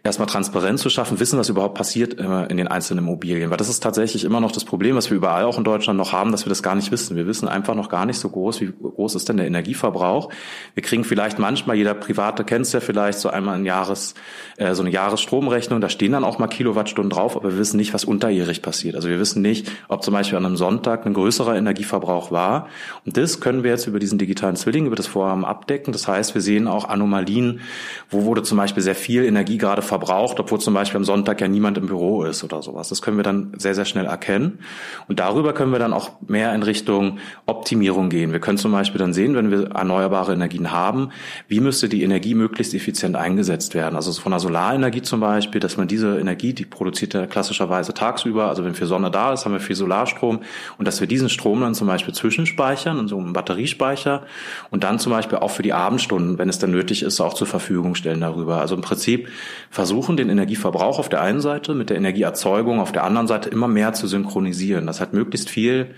erstmal 0.03 0.27
Transparenz 0.27 0.81
zu 0.81 0.89
schaffen, 0.89 1.19
wissen, 1.19 1.37
was 1.37 1.49
überhaupt 1.49 1.75
passiert 1.75 2.19
äh, 2.19 2.45
in 2.47 2.57
den 2.57 2.67
einzelnen 2.67 3.05
Immobilien. 3.05 3.49
Weil 3.49 3.57
das 3.57 3.69
ist 3.69 3.81
tatsächlich 3.81 4.23
immer 4.23 4.39
noch 4.39 4.51
das 4.51 4.65
Problem, 4.65 4.95
was 4.95 5.09
wir 5.09 5.17
überall 5.17 5.45
auch 5.45 5.57
in 5.57 5.63
Deutschland 5.63 5.97
noch 5.97 6.11
haben, 6.11 6.31
dass 6.31 6.45
wir 6.45 6.49
das 6.49 6.63
gar 6.63 6.75
nicht 6.75 6.91
wissen. 6.91 7.15
Wir 7.15 7.27
wissen 7.27 7.47
einfach 7.47 7.75
noch 7.75 7.89
gar 7.89 8.05
nicht 8.05 8.19
so 8.19 8.29
groß, 8.29 8.61
wie 8.61 8.71
groß 8.81 9.15
ist 9.15 9.29
denn 9.29 9.37
der 9.37 9.47
Energieverbrauch. 9.47 10.29
Wir 10.73 10.83
kriegen 10.83 11.03
vielleicht 11.03 11.39
manchmal, 11.39 11.75
jeder 11.75 11.93
private 11.93 12.40
Karte 12.41 12.45
kennst 12.45 12.73
du 12.73 12.77
ja 12.77 12.81
vielleicht, 12.81 13.19
so 13.19 13.29
einmal 13.29 13.55
ein 13.55 13.65
Jahres, 13.65 14.13
äh, 14.57 14.73
so 14.73 14.81
eine 14.81 14.91
Jahresstromrechnung, 14.91 15.81
da 15.81 15.89
stehen 15.89 16.11
dann 16.11 16.23
auch 16.23 16.39
mal 16.39 16.47
Kilowattstunden 16.47 17.09
drauf, 17.09 17.35
aber 17.35 17.51
wir 17.51 17.57
wissen 17.57 17.77
nicht, 17.77 17.93
was 17.93 18.03
unterjährig 18.03 18.61
passiert. 18.61 18.95
Also 18.95 19.09
wir 19.09 19.19
wissen 19.19 19.41
nicht, 19.41 19.71
ob 19.87 20.03
zum 20.03 20.13
Beispiel 20.13 20.37
an 20.37 20.45
einem 20.45 20.57
Sonntag 20.57 21.05
ein 21.05 21.13
größerer 21.13 21.55
Energieverbrauch 21.55 22.31
war. 22.31 22.67
Und 23.05 23.17
das 23.17 23.39
können 23.39 23.63
wir 23.63 23.71
jetzt 23.71 23.87
über 23.87 23.99
diesen 23.99 24.17
digitalen 24.17 24.55
Zwilling, 24.55 24.85
über 24.85 24.95
das 24.95 25.07
Vorhaben 25.07 25.45
abdecken. 25.45 25.93
Das 25.93 26.07
heißt, 26.07 26.33
wir 26.33 26.41
sehen 26.41 26.67
auch 26.67 26.85
Anomalien, 26.85 27.61
wo 28.09 28.25
wurde 28.25 28.43
zum 28.43 28.57
Beispiel 28.57 28.83
sehr 28.83 28.95
viel 28.95 29.23
Energie 29.23 29.57
gerade 29.57 29.81
verbraucht, 29.81 30.39
obwohl 30.39 30.59
zum 30.59 30.73
Beispiel 30.73 30.97
am 30.97 31.05
Sonntag 31.05 31.41
ja 31.41 31.47
niemand 31.47 31.77
im 31.77 31.87
Büro 31.87 32.23
ist 32.23 32.43
oder 32.43 32.61
sowas. 32.61 32.89
Das 32.89 33.01
können 33.01 33.17
wir 33.17 33.23
dann 33.23 33.53
sehr, 33.57 33.75
sehr 33.75 33.85
schnell 33.85 34.05
erkennen. 34.05 34.59
Und 35.07 35.19
darüber 35.19 35.53
können 35.53 35.71
wir 35.71 35.79
dann 35.79 35.93
auch 35.93 36.11
mehr 36.27 36.53
in 36.53 36.63
Richtung 36.63 37.19
Optimierung 37.45 38.09
gehen. 38.09 38.31
Wir 38.31 38.39
können 38.39 38.57
zum 38.57 38.71
Beispiel 38.71 38.99
dann 38.99 39.13
sehen, 39.13 39.35
wenn 39.35 39.51
wir 39.51 39.71
erneuerbare 39.71 40.33
Energien 40.33 40.71
haben, 40.71 41.09
wie 41.47 41.59
müsste 41.59 41.89
die 41.89 42.03
Energie 42.03 42.30
möglichst 42.35 42.73
effizient 42.73 43.15
eingesetzt 43.15 43.75
werden. 43.75 43.95
Also 43.95 44.11
von 44.13 44.31
der 44.31 44.39
Solarenergie 44.39 45.01
zum 45.01 45.19
Beispiel, 45.19 45.59
dass 45.59 45.77
man 45.77 45.87
diese 45.87 46.19
Energie, 46.19 46.53
die 46.53 46.65
produziert 46.65 47.13
ja 47.13 47.27
klassischerweise 47.27 47.93
tagsüber, 47.93 48.47
also 48.47 48.63
wenn 48.63 48.73
viel 48.73 48.87
Sonne 48.87 49.11
da 49.11 49.33
ist, 49.33 49.45
haben 49.45 49.53
wir 49.53 49.59
viel 49.59 49.75
Solarstrom 49.75 50.41
und 50.77 50.87
dass 50.87 50.99
wir 50.99 51.07
diesen 51.07 51.29
Strom 51.29 51.61
dann 51.61 51.75
zum 51.75 51.87
Beispiel 51.87 52.13
zwischenspeichern 52.13 52.99
in 52.99 53.07
so 53.07 53.17
einem 53.17 53.33
Batteriespeicher 53.33 54.23
und 54.69 54.83
dann 54.83 54.99
zum 54.99 55.11
Beispiel 55.11 55.37
auch 55.37 55.51
für 55.51 55.63
die 55.63 55.73
Abendstunden, 55.73 56.37
wenn 56.37 56.49
es 56.49 56.59
dann 56.59 56.71
nötig 56.71 57.03
ist, 57.03 57.19
auch 57.21 57.33
zur 57.33 57.47
Verfügung 57.47 57.95
stellen 57.95 58.21
darüber. 58.21 58.59
Also 58.61 58.75
im 58.75 58.81
Prinzip 58.81 59.29
versuchen, 59.69 60.17
den 60.17 60.29
Energieverbrauch 60.29 60.99
auf 60.99 61.09
der 61.09 61.21
einen 61.21 61.41
Seite 61.41 61.73
mit 61.73 61.89
der 61.89 61.97
Energieerzeugung 61.97 62.79
auf 62.79 62.91
der 62.91 63.03
anderen 63.03 63.27
Seite 63.27 63.49
immer 63.49 63.67
mehr 63.67 63.93
zu 63.93 64.07
synchronisieren. 64.07 64.87
Das 64.87 65.01
hat 65.01 65.13
möglichst 65.13 65.49
viel 65.49 65.95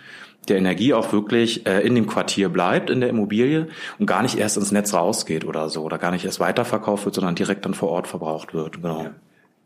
der 0.50 0.58
Energie 0.58 0.94
auch 0.94 1.14
wirklich 1.14 1.66
äh, 1.66 1.86
in 1.86 1.96
dem 1.96 2.08
Quartier 2.08 2.50
bleibt, 2.50 2.90
in 2.90 3.00
der 3.00 3.10
Immobilie 3.10 3.68
und 4.00 4.06
gar 4.06 4.22
nicht 4.22 4.38
erst 4.38 4.58
ins 4.58 4.72
Netz 4.72 4.94
rausgeht 4.94 5.46
oder 5.46 5.70
so 5.70 5.84
oder 5.84 5.98
gar 5.98 6.12
nicht 6.12 6.26
erst 6.26 6.40
weiterverkauft 6.40 7.06
wird, 7.06 7.16
sondern 7.16 7.36
direkt 7.36 7.66
dann 7.66 7.74
vor 7.74 7.90
Ort 7.90 8.08
verbraucht 8.08 8.54
wird. 8.54 8.82
Genau. 8.82 9.08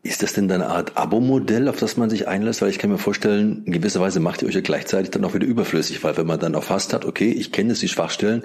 Ist 0.03 0.23
das 0.23 0.33
denn 0.33 0.49
eine 0.49 0.67
Art 0.67 0.95
Abo-Modell, 0.95 1.67
auf 1.67 1.77
das 1.77 1.97
man 1.97 2.09
sich 2.09 2.27
einlässt? 2.27 2.61
Weil 2.61 2.69
ich 2.69 2.79
kann 2.79 2.89
mir 2.89 2.97
vorstellen, 2.97 3.63
in 3.65 3.73
gewisser 3.73 3.99
Weise 3.99 4.19
macht 4.19 4.41
ihr 4.41 4.47
euch 4.47 4.55
ja 4.55 4.61
gleichzeitig 4.61 5.11
dann 5.11 5.25
auch 5.25 5.33
wieder 5.33 5.45
überflüssig, 5.45 6.03
weil 6.03 6.15
wenn 6.15 6.27
man 6.27 6.39
dann 6.39 6.53
erfasst 6.53 6.93
hat, 6.93 7.03
okay, 7.03 7.29
ich 7.29 7.51
kenne 7.51 7.69
jetzt 7.69 7.81
die 7.81 7.87
Schwachstellen, 7.87 8.43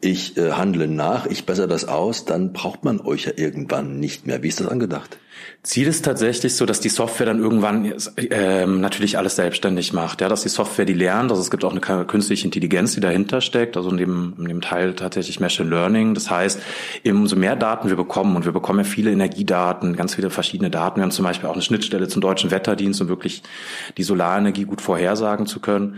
ich 0.00 0.36
äh, 0.36 0.52
handle 0.52 0.88
nach, 0.88 1.26
ich 1.26 1.46
bessere 1.46 1.68
das 1.68 1.86
aus, 1.86 2.24
dann 2.24 2.52
braucht 2.52 2.84
man 2.84 3.00
euch 3.00 3.24
ja 3.26 3.32
irgendwann 3.36 3.98
nicht 3.98 4.26
mehr. 4.26 4.42
Wie 4.42 4.48
ist 4.48 4.60
das 4.60 4.68
angedacht? 4.68 5.18
Ziel 5.62 5.88
ist 5.88 6.04
tatsächlich 6.04 6.54
so, 6.54 6.64
dass 6.64 6.80
die 6.80 6.88
Software 6.88 7.26
dann 7.26 7.40
irgendwann 7.40 7.92
ähm, 8.30 8.80
natürlich 8.80 9.18
alles 9.18 9.36
selbstständig 9.36 9.92
macht. 9.92 10.20
Ja, 10.20 10.28
dass 10.28 10.42
die 10.42 10.48
Software 10.48 10.84
die 10.84 10.92
lernt. 10.92 11.30
Also 11.30 11.42
es 11.42 11.50
gibt 11.50 11.64
auch 11.64 11.72
eine 11.72 12.04
künstliche 12.06 12.44
Intelligenz, 12.44 12.94
die 12.94 13.00
dahinter 13.00 13.40
steckt. 13.40 13.76
Also 13.76 13.90
in 13.90 13.96
dem, 13.96 14.34
in 14.38 14.44
dem 14.46 14.60
Teil 14.60 14.94
tatsächlich 14.94 15.40
Machine 15.40 15.68
Learning. 15.68 16.14
Das 16.14 16.30
heißt, 16.30 16.60
umso 17.04 17.36
mehr 17.36 17.56
Daten 17.56 17.88
wir 17.88 17.96
bekommen 17.96 18.36
und 18.36 18.44
wir 18.44 18.52
bekommen 18.52 18.80
ja 18.80 18.84
viele 18.84 19.10
Energiedaten, 19.10 19.96
ganz 19.96 20.14
viele 20.14 20.30
verschiedene 20.30 20.70
Daten. 20.70 20.96
Wir 20.96 21.02
haben 21.02 21.10
zum 21.10 21.24
Beispiel 21.24 21.48
auch 21.48 21.54
eine 21.54 21.62
Schnittstelle 21.62 22.06
zum 22.06 22.22
deutschen 22.22 22.50
Wetterdienst, 22.50 23.00
um 23.00 23.08
wirklich 23.08 23.42
die 23.96 24.04
Solarenergie 24.04 24.64
gut 24.64 24.80
vorhersagen 24.80 25.46
zu 25.46 25.60
können. 25.60 25.96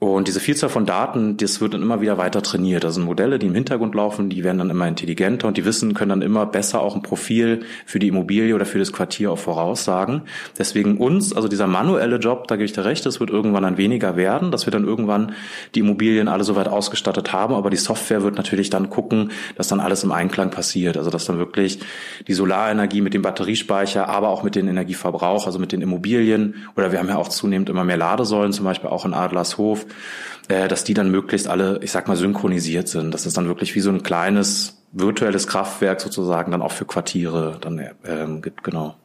Und 0.00 0.28
diese 0.28 0.38
Vielzahl 0.38 0.70
von 0.70 0.86
Daten, 0.86 1.38
das 1.38 1.60
wird 1.60 1.74
dann 1.74 1.82
immer 1.82 2.00
wieder 2.00 2.18
weiter 2.18 2.40
trainiert. 2.40 2.84
Sind 2.92 3.04
Modelle, 3.04 3.40
die 3.40 3.46
im 3.46 3.54
Hintergrund 3.54 3.96
laufen, 3.96 4.30
die 4.30 4.44
werden 4.44 4.58
dann 4.58 4.70
immer 4.70 4.86
intelligenter 4.86 5.48
und 5.48 5.56
die 5.56 5.64
wissen, 5.64 5.92
können 5.92 6.10
dann 6.10 6.22
immer 6.22 6.46
besser 6.46 6.80
auch 6.80 6.94
ein 6.94 7.02
Profil 7.02 7.64
für 7.84 7.98
die 7.98 8.06
Immobilie 8.06 8.54
oder 8.54 8.64
für 8.64 8.78
das 8.78 8.92
Quartier 8.92 9.32
auch 9.32 9.38
voraussagen. 9.38 10.22
Deswegen 10.56 10.98
uns, 10.98 11.32
also 11.34 11.48
dieser 11.48 11.66
manuelle 11.66 12.18
Job, 12.18 12.46
da 12.46 12.54
gebe 12.54 12.66
ich 12.66 12.72
dir 12.72 12.84
recht, 12.84 13.04
das 13.06 13.18
wird 13.18 13.30
irgendwann 13.30 13.64
dann 13.64 13.76
weniger 13.76 14.14
werden, 14.14 14.52
dass 14.52 14.68
wir 14.68 14.70
dann 14.70 14.84
irgendwann 14.84 15.32
die 15.74 15.80
Immobilien 15.80 16.28
alle 16.28 16.44
soweit 16.44 16.68
ausgestattet 16.68 17.32
haben. 17.32 17.54
Aber 17.54 17.68
die 17.68 17.76
Software 17.76 18.22
wird 18.22 18.36
natürlich 18.36 18.70
dann 18.70 18.90
gucken, 18.90 19.32
dass 19.56 19.66
dann 19.66 19.80
alles 19.80 20.04
im 20.04 20.12
Einklang 20.12 20.50
passiert. 20.50 20.96
Also 20.96 21.10
dass 21.10 21.24
dann 21.24 21.38
wirklich 21.38 21.80
die 22.28 22.34
Solarenergie 22.34 23.00
mit 23.00 23.14
dem 23.14 23.22
Batteriespeicher, 23.22 24.08
aber 24.08 24.28
auch 24.28 24.44
mit 24.44 24.54
dem 24.54 24.68
Energieverbrauch, 24.68 25.46
also 25.46 25.58
mit 25.58 25.72
den 25.72 25.82
Immobilien 25.82 26.54
oder 26.76 26.92
wir 26.92 27.00
haben 27.00 27.08
ja 27.08 27.16
auch 27.16 27.28
zunehmend 27.28 27.68
immer 27.68 27.82
mehr 27.82 27.96
Ladesäulen, 27.96 28.52
zum 28.52 28.64
Beispiel 28.64 28.90
auch 28.90 29.04
in 29.04 29.12
Adlershof, 29.12 29.87
äh, 30.48 30.68
dass 30.68 30.84
die 30.84 30.94
dann 30.94 31.10
möglichst 31.10 31.48
alle, 31.48 31.80
ich 31.82 31.92
sag 31.92 32.08
mal, 32.08 32.16
synchronisiert 32.16 32.88
sind. 32.88 33.12
Das 33.12 33.26
ist 33.26 33.36
dann 33.36 33.48
wirklich 33.48 33.74
wie 33.74 33.80
so 33.80 33.90
ein 33.90 34.02
kleines 34.02 34.82
virtuelles 34.92 35.46
Kraftwerk 35.46 36.00
sozusagen 36.00 36.52
dann 36.52 36.62
auch 36.62 36.72
für 36.72 36.86
Quartiere 36.86 37.58
dann 37.60 37.80
ähm, 38.04 38.42
gibt, 38.42 38.64
genau. 38.64 38.96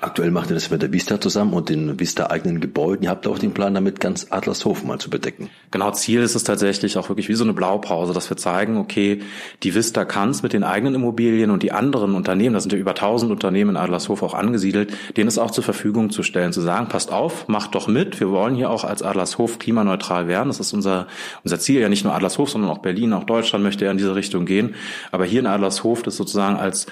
Aktuell 0.00 0.30
macht 0.30 0.48
ihr 0.48 0.54
das 0.54 0.70
mit 0.70 0.80
der 0.80 0.92
Vista 0.92 1.20
zusammen 1.20 1.52
und 1.54 1.68
den 1.68 1.98
Vista-eigenen 1.98 2.60
Gebäuden. 2.60 3.02
Ihr 3.02 3.10
habt 3.10 3.26
auch 3.26 3.40
den 3.40 3.52
Plan, 3.52 3.74
damit 3.74 3.98
ganz 3.98 4.28
Adlershof 4.30 4.84
mal 4.84 5.00
zu 5.00 5.10
bedecken. 5.10 5.50
Genau, 5.72 5.90
Ziel 5.90 6.22
ist 6.22 6.36
es 6.36 6.44
tatsächlich 6.44 6.96
auch 6.98 7.08
wirklich 7.08 7.28
wie 7.28 7.34
so 7.34 7.42
eine 7.42 7.52
Blaupause, 7.52 8.12
dass 8.12 8.30
wir 8.30 8.36
zeigen, 8.36 8.76
okay, 8.76 9.22
die 9.64 9.74
Vista 9.74 10.04
kann 10.04 10.30
es 10.30 10.44
mit 10.44 10.52
den 10.52 10.62
eigenen 10.62 10.94
Immobilien 10.94 11.50
und 11.50 11.64
die 11.64 11.72
anderen 11.72 12.14
Unternehmen, 12.14 12.54
da 12.54 12.60
sind 12.60 12.72
ja 12.72 12.78
über 12.78 12.92
1000 12.92 13.32
Unternehmen 13.32 13.70
in 13.70 13.76
Adlershof 13.76 14.22
auch 14.22 14.34
angesiedelt, 14.34 14.92
denen 15.16 15.26
es 15.26 15.36
auch 15.36 15.50
zur 15.50 15.64
Verfügung 15.64 16.10
zu 16.10 16.22
stellen, 16.22 16.52
zu 16.52 16.60
sagen, 16.60 16.88
passt 16.88 17.10
auf, 17.10 17.48
macht 17.48 17.74
doch 17.74 17.88
mit, 17.88 18.20
wir 18.20 18.30
wollen 18.30 18.54
hier 18.54 18.70
auch 18.70 18.84
als 18.84 19.02
Adlershof 19.02 19.58
klimaneutral 19.58 20.28
werden. 20.28 20.46
Das 20.46 20.60
ist 20.60 20.72
unser, 20.72 21.08
unser 21.42 21.58
Ziel, 21.58 21.80
ja 21.80 21.88
nicht 21.88 22.04
nur 22.04 22.14
Adlershof, 22.14 22.50
sondern 22.50 22.70
auch 22.70 22.78
Berlin, 22.78 23.12
auch 23.14 23.24
Deutschland 23.24 23.64
möchte 23.64 23.84
ja 23.84 23.90
in 23.90 23.98
diese 23.98 24.14
Richtung 24.14 24.46
gehen. 24.46 24.76
Aber 25.10 25.24
hier 25.24 25.40
in 25.40 25.46
Adlershof 25.46 26.04
das 26.04 26.16
sozusagen 26.16 26.56
als 26.56 26.86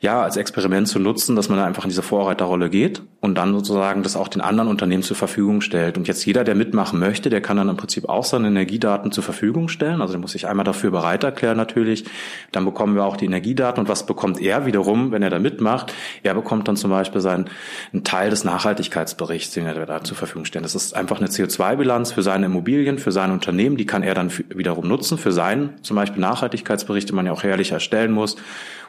ja, 0.00 0.22
als 0.22 0.36
Experiment 0.36 0.86
zu 0.86 1.00
nutzen, 1.00 1.34
dass 1.34 1.48
man 1.48 1.58
da 1.58 1.64
einfach 1.64 1.82
in 1.82 1.88
diese 1.88 2.02
Vorreiterrolle 2.02 2.70
geht 2.70 3.02
und 3.20 3.34
dann 3.34 3.52
sozusagen 3.52 4.04
das 4.04 4.14
auch 4.14 4.28
den 4.28 4.40
anderen 4.40 4.68
Unternehmen 4.68 5.02
zur 5.02 5.16
Verfügung 5.16 5.60
stellt. 5.60 5.98
Und 5.98 6.06
jetzt 6.06 6.24
jeder, 6.24 6.44
der 6.44 6.54
mitmachen 6.54 7.00
möchte, 7.00 7.30
der 7.30 7.40
kann 7.40 7.56
dann 7.56 7.68
im 7.68 7.76
Prinzip 7.76 8.08
auch 8.08 8.24
seine 8.24 8.46
Energiedaten 8.46 9.10
zur 9.10 9.24
Verfügung 9.24 9.68
stellen. 9.68 10.00
Also 10.00 10.12
der 10.12 10.20
muss 10.20 10.32
sich 10.32 10.46
einmal 10.46 10.64
dafür 10.64 10.92
bereit 10.92 11.24
erklären 11.24 11.56
natürlich. 11.56 12.04
Dann 12.52 12.64
bekommen 12.64 12.94
wir 12.94 13.04
auch 13.04 13.16
die 13.16 13.24
Energiedaten. 13.24 13.80
Und 13.80 13.88
was 13.88 14.06
bekommt 14.06 14.40
er 14.40 14.66
wiederum, 14.66 15.10
wenn 15.10 15.22
er 15.22 15.30
da 15.30 15.40
mitmacht? 15.40 15.92
Er 16.22 16.34
bekommt 16.34 16.68
dann 16.68 16.76
zum 16.76 16.90
Beispiel 16.90 17.20
seinen, 17.20 17.50
einen 17.92 18.04
Teil 18.04 18.30
des 18.30 18.44
Nachhaltigkeitsberichts, 18.44 19.52
den 19.54 19.66
er 19.66 19.84
da 19.84 20.04
zur 20.04 20.16
Verfügung 20.16 20.44
stellt. 20.44 20.64
Das 20.64 20.76
ist 20.76 20.94
einfach 20.94 21.18
eine 21.18 21.26
CO2-Bilanz 21.28 22.12
für 22.12 22.22
seine 22.22 22.46
Immobilien, 22.46 22.98
für 22.98 23.10
sein 23.10 23.32
Unternehmen. 23.32 23.76
Die 23.76 23.86
kann 23.86 24.04
er 24.04 24.14
dann 24.14 24.30
wiederum 24.50 24.86
nutzen 24.86 25.18
für 25.18 25.32
seinen 25.32 25.70
zum 25.82 25.96
Beispiel 25.96 26.20
Nachhaltigkeitsbericht, 26.20 27.08
den 27.08 27.16
man 27.16 27.26
ja 27.26 27.32
auch 27.32 27.42
jährlich 27.42 27.72
erstellen 27.72 28.12
muss 28.12 28.36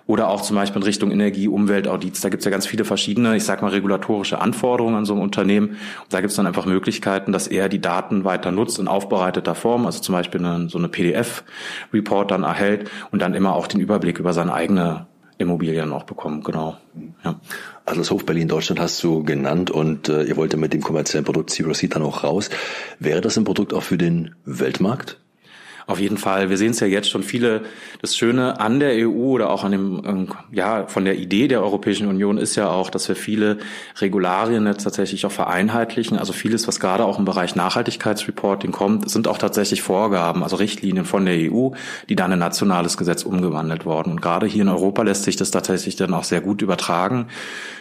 oder 0.10 0.28
auch 0.30 0.42
zum 0.42 0.56
Beispiel 0.56 0.82
in 0.82 0.88
Richtung 0.88 1.12
Energie, 1.12 1.48
Umweltaudits. 1.48 2.22
Da 2.22 2.30
gibt 2.30 2.42
es 2.42 2.46
ja 2.46 2.50
ganz 2.50 2.66
viele 2.66 2.84
verschiedene, 2.84 3.38
ich 3.38 3.44
sag 3.44 3.62
mal, 3.62 3.68
regulatorische 3.68 4.42
Anforderungen 4.42 4.96
an 4.96 5.06
so 5.06 5.14
ein 5.14 5.22
Unternehmen. 5.22 5.68
Und 5.68 6.12
da 6.12 6.20
gibt 6.20 6.32
es 6.32 6.36
dann 6.36 6.48
einfach 6.48 6.66
Möglichkeiten, 6.66 7.32
dass 7.32 7.46
er 7.46 7.70
die 7.70 7.80
Daten 7.80 8.24
weiter 8.24 8.52
nutzt 8.52 8.80
in 8.80 8.88
aufbereiteter 8.88 9.54
Form, 9.54 9.86
also 9.86 10.02
zum 10.02 10.14
Beispiel 10.14 10.44
eine, 10.44 10.68
so 10.68 10.80
eine 10.80 10.88
PDF-Report 10.88 12.32
dann 12.32 12.42
erhält 12.42 12.90
und 13.12 13.22
dann 13.22 13.36
immer 13.36 13.54
auch 13.54 13.68
den 13.68 13.82
Überblick 13.82 14.18
über 14.18 14.34
seine 14.34 14.52
eigene 14.52 15.06
Immobilien 15.38 15.94
auch 15.94 16.06
bekommen, 16.06 16.42
genau. 16.42 16.78
Ja. 17.24 17.40
Adlershof 17.86 18.26
Berlin 18.26 18.48
Deutschland 18.48 18.80
hast 18.82 19.04
du 19.04 19.24
genannt 19.24 19.70
und 19.70 20.10
äh, 20.10 20.24
ihr 20.24 20.38
wollt 20.38 20.54
ja 20.54 20.58
mit 20.58 20.74
dem 20.74 20.82
kommerziellen 20.82 21.24
Produkt 21.24 21.52
Zero 21.52 21.76
Seed 21.76 21.94
dann 21.94 22.02
auch 22.02 22.24
raus. 22.24 22.50
Wäre 22.98 23.22
das 23.22 23.38
ein 23.38 23.44
Produkt 23.44 23.76
auch 23.76 23.84
für 23.84 24.00
den 24.00 24.34
Weltmarkt? 24.44 25.20
Auf 25.90 26.00
jeden 26.00 26.20
Fall. 26.20 26.52
Wir 26.52 26.58
sehen 26.58 26.70
es 26.70 26.80
ja 26.82 26.86
jetzt 26.86 27.10
schon 27.10 27.24
viele. 27.24 27.64
Das 28.00 28.16
Schöne 28.16 28.60
an 28.60 28.80
der 28.80 28.92
EU 29.08 29.32
oder 29.32 29.50
auch 29.50 29.64
an 29.64 29.72
dem, 29.72 30.04
ähm, 30.06 30.28
ja, 30.52 30.86
von 30.86 31.04
der 31.04 31.18
Idee 31.18 31.48
der 31.48 31.64
Europäischen 31.64 32.06
Union 32.06 32.38
ist 32.38 32.56
ja 32.56 32.70
auch, 32.70 32.92
dass 32.92 33.10
wir 33.10 33.16
viele 33.16 33.58
Regularien 33.98 34.68
jetzt 34.68 34.84
tatsächlich 34.84 35.26
auch 35.26 35.32
vereinheitlichen. 35.32 36.20
Also 36.20 36.32
vieles, 36.32 36.68
was 36.68 36.80
gerade 36.80 37.06
auch 37.06 37.18
im 37.18 37.26
Bereich 37.26 37.56
Nachhaltigkeitsreporting 37.56 38.72
kommt, 38.72 39.10
sind 39.10 39.28
auch 39.28 39.40
tatsächlich 39.40 39.82
Vorgaben, 39.82 40.44
also 40.44 40.58
Richtlinien 40.58 41.06
von 41.06 41.26
der 41.26 41.52
EU, 41.52 41.72
die 42.08 42.16
dann 42.16 42.32
in 42.34 42.40
nationales 42.40 42.96
Gesetz 42.96 43.24
umgewandelt 43.24 43.84
worden. 43.84 44.12
Und 44.12 44.22
gerade 44.22 44.46
hier 44.46 44.62
in 44.62 44.70
Europa 44.70 45.02
lässt 45.02 45.24
sich 45.24 45.38
das 45.38 45.50
tatsächlich 45.50 45.96
dann 45.96 46.14
auch 46.14 46.24
sehr 46.24 46.42
gut 46.42 46.62
übertragen. 46.62 47.26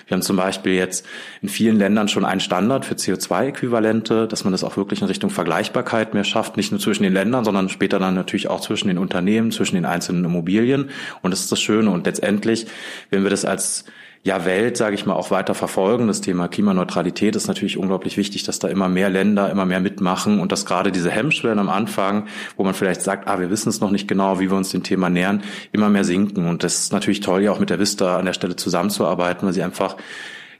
Wir 0.08 0.14
haben 0.14 0.22
zum 0.22 0.36
Beispiel 0.36 0.72
jetzt 0.72 1.04
in 1.42 1.50
vielen 1.50 1.78
Ländern 1.78 2.08
schon 2.08 2.24
einen 2.24 2.40
Standard 2.40 2.86
für 2.86 2.94
CO2-Äquivalente, 2.94 4.26
dass 4.26 4.42
man 4.42 4.52
das 4.52 4.64
auch 4.64 4.78
wirklich 4.78 5.02
in 5.02 5.06
Richtung 5.06 5.28
Vergleichbarkeit 5.28 6.14
mehr 6.14 6.24
schafft, 6.24 6.56
nicht 6.56 6.70
nur 6.70 6.80
zwischen 6.80 7.02
den 7.02 7.12
Ländern, 7.12 7.44
sondern 7.44 7.68
später 7.68 7.97
dann 7.98 8.14
natürlich 8.14 8.48
auch 8.48 8.60
zwischen 8.60 8.88
den 8.88 8.98
Unternehmen, 8.98 9.50
zwischen 9.50 9.74
den 9.74 9.84
einzelnen 9.84 10.24
Immobilien. 10.24 10.90
Und 11.22 11.30
das 11.30 11.40
ist 11.40 11.52
das 11.52 11.60
Schöne. 11.60 11.90
Und 11.90 12.06
letztendlich, 12.06 12.66
wenn 13.10 13.22
wir 13.22 13.30
das 13.30 13.44
als 13.44 13.84
ja, 14.24 14.44
Welt, 14.44 14.76
sage 14.76 14.94
ich 14.94 15.06
mal, 15.06 15.14
auch 15.14 15.30
weiter 15.30 15.54
verfolgen. 15.54 16.08
Das 16.08 16.20
Thema 16.20 16.48
Klimaneutralität 16.48 17.36
ist 17.36 17.46
natürlich 17.46 17.78
unglaublich 17.78 18.16
wichtig, 18.16 18.42
dass 18.42 18.58
da 18.58 18.68
immer 18.68 18.88
mehr 18.88 19.10
Länder 19.10 19.50
immer 19.50 19.64
mehr 19.64 19.80
mitmachen 19.80 20.40
und 20.40 20.52
dass 20.52 20.66
gerade 20.66 20.92
diese 20.92 21.10
Hemmschwellen 21.10 21.58
am 21.58 21.68
Anfang, 21.68 22.26
wo 22.56 22.64
man 22.64 22.74
vielleicht 22.74 23.00
sagt, 23.00 23.28
ah, 23.28 23.38
wir 23.38 23.50
wissen 23.50 23.68
es 23.68 23.80
noch 23.80 23.90
nicht 23.90 24.08
genau, 24.08 24.40
wie 24.40 24.50
wir 24.50 24.56
uns 24.56 24.70
dem 24.70 24.82
Thema 24.82 25.08
nähern, 25.08 25.42
immer 25.72 25.88
mehr 25.88 26.04
sinken. 26.04 26.48
Und 26.48 26.64
das 26.64 26.80
ist 26.80 26.92
natürlich 26.92 27.20
toll, 27.20 27.42
ja 27.42 27.52
auch 27.52 27.60
mit 27.60 27.70
der 27.70 27.78
Vista 27.78 28.18
an 28.18 28.26
der 28.26 28.32
Stelle 28.32 28.56
zusammenzuarbeiten, 28.56 29.46
weil 29.46 29.54
sie 29.54 29.62
einfach 29.62 29.96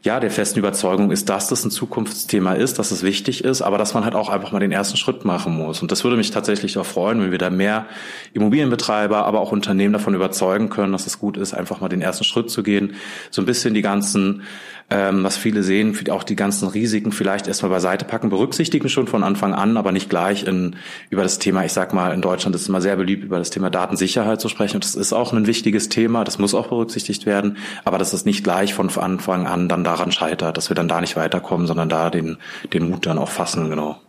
ja, 0.03 0.21
der 0.21 0.31
festen 0.31 0.61
Überzeugung 0.61 1.11
ist, 1.11 1.29
dass 1.29 1.49
das 1.49 1.65
ein 1.65 1.71
Zukunftsthema 1.71 2.53
ist, 2.53 2.79
dass 2.79 2.93
es 2.93 3.03
wichtig 3.03 3.43
ist, 3.43 3.63
aber 3.63 3.79
dass 3.79 3.95
man 3.95 4.05
halt 4.05 4.15
auch 4.15 4.29
einfach 4.29 4.53
mal 4.53 4.61
den 4.61 4.71
ersten 4.71 4.97
Schritt 4.97 5.25
machen 5.25 5.57
muss. 5.57 5.83
Und 5.83 5.91
das 5.91 6.05
würde 6.05 6.17
mich 6.17 6.31
tatsächlich 6.31 6.79
auch 6.79 6.87
freuen, 6.87 7.21
wenn 7.21 7.33
wir 7.33 7.39
da 7.39 7.51
mehr 7.51 7.87
Immobilienbetreiber, 8.33 9.25
aber 9.25 9.41
auch 9.41 9.51
Unternehmen 9.51 9.93
davon 9.93 10.15
überzeugen 10.15 10.69
können, 10.69 10.93
dass 10.93 11.07
es 11.07 11.19
gut 11.19 11.37
ist, 11.37 11.53
einfach 11.53 11.81
mal 11.81 11.89
den 11.89 12.01
ersten 12.01 12.25
Schritt 12.25 12.51
zu 12.51 12.63
gehen, 12.63 12.95
so 13.31 13.43
ein 13.43 13.47
bisschen 13.47 13.75
die 13.75 13.83
ganzen 13.83 14.43
ähm, 14.91 15.23
was 15.23 15.37
viele 15.37 15.63
sehen, 15.63 15.99
auch 16.11 16.23
die 16.23 16.37
ganzen 16.37 16.67
Risiken 16.69 17.13
vielleicht 17.13 17.47
erstmal 17.47 17.71
beiseite 17.71 18.07
packen, 18.07 18.31
berücksichtigen 18.31 18.89
schon 18.89 19.07
von 19.07 19.23
Anfang 19.23 19.53
an, 19.53 19.77
aber 19.77 19.93
nicht 19.93 20.09
gleich 20.09 20.45
in, 20.45 20.77
über 21.11 21.23
das 21.23 21.39
Thema, 21.39 21.65
ich 21.65 21.75
sag 21.75 21.93
mal, 21.93 22.13
in 22.15 22.23
Deutschland 22.23 22.57
ist 22.57 22.63
es 22.63 22.69
immer 22.69 22.81
sehr 22.81 22.97
beliebt, 22.97 23.25
über 23.25 23.39
das 23.39 23.51
Thema 23.51 23.69
Datensicherheit 23.69 24.41
zu 24.41 24.49
sprechen. 24.49 24.77
Und 24.77 24.85
das 24.85 24.95
ist 24.95 25.13
auch 25.13 25.35
ein 25.35 25.47
wichtiges 25.47 25.91
Thema, 25.91 26.25
das 26.25 26.39
muss 26.39 26.55
auch 26.55 26.69
berücksichtigt 26.69 27.27
werden, 27.27 27.59
aber 27.85 27.99
dass 27.99 28.15
es 28.15 28.25
nicht 28.25 28.45
gleich 28.45 28.73
von 28.73 28.89
Anfang 28.97 29.47
an 29.47 29.69
dann 29.69 29.85
daran 29.88 30.12
scheitert, 30.12 30.57
dass 30.57 30.70
wir 30.70 30.74
dann 30.74 30.88
da 30.88 31.01
nicht 31.01 31.16
weiterkommen, 31.16 31.66
sondern 31.66 31.88
da 31.88 32.11
den, 32.11 32.38
den 32.72 32.90
Mut 32.90 33.07
dann 33.07 33.18
auch 33.18 33.31
fassen, 33.31 33.70
genau. 33.70 34.01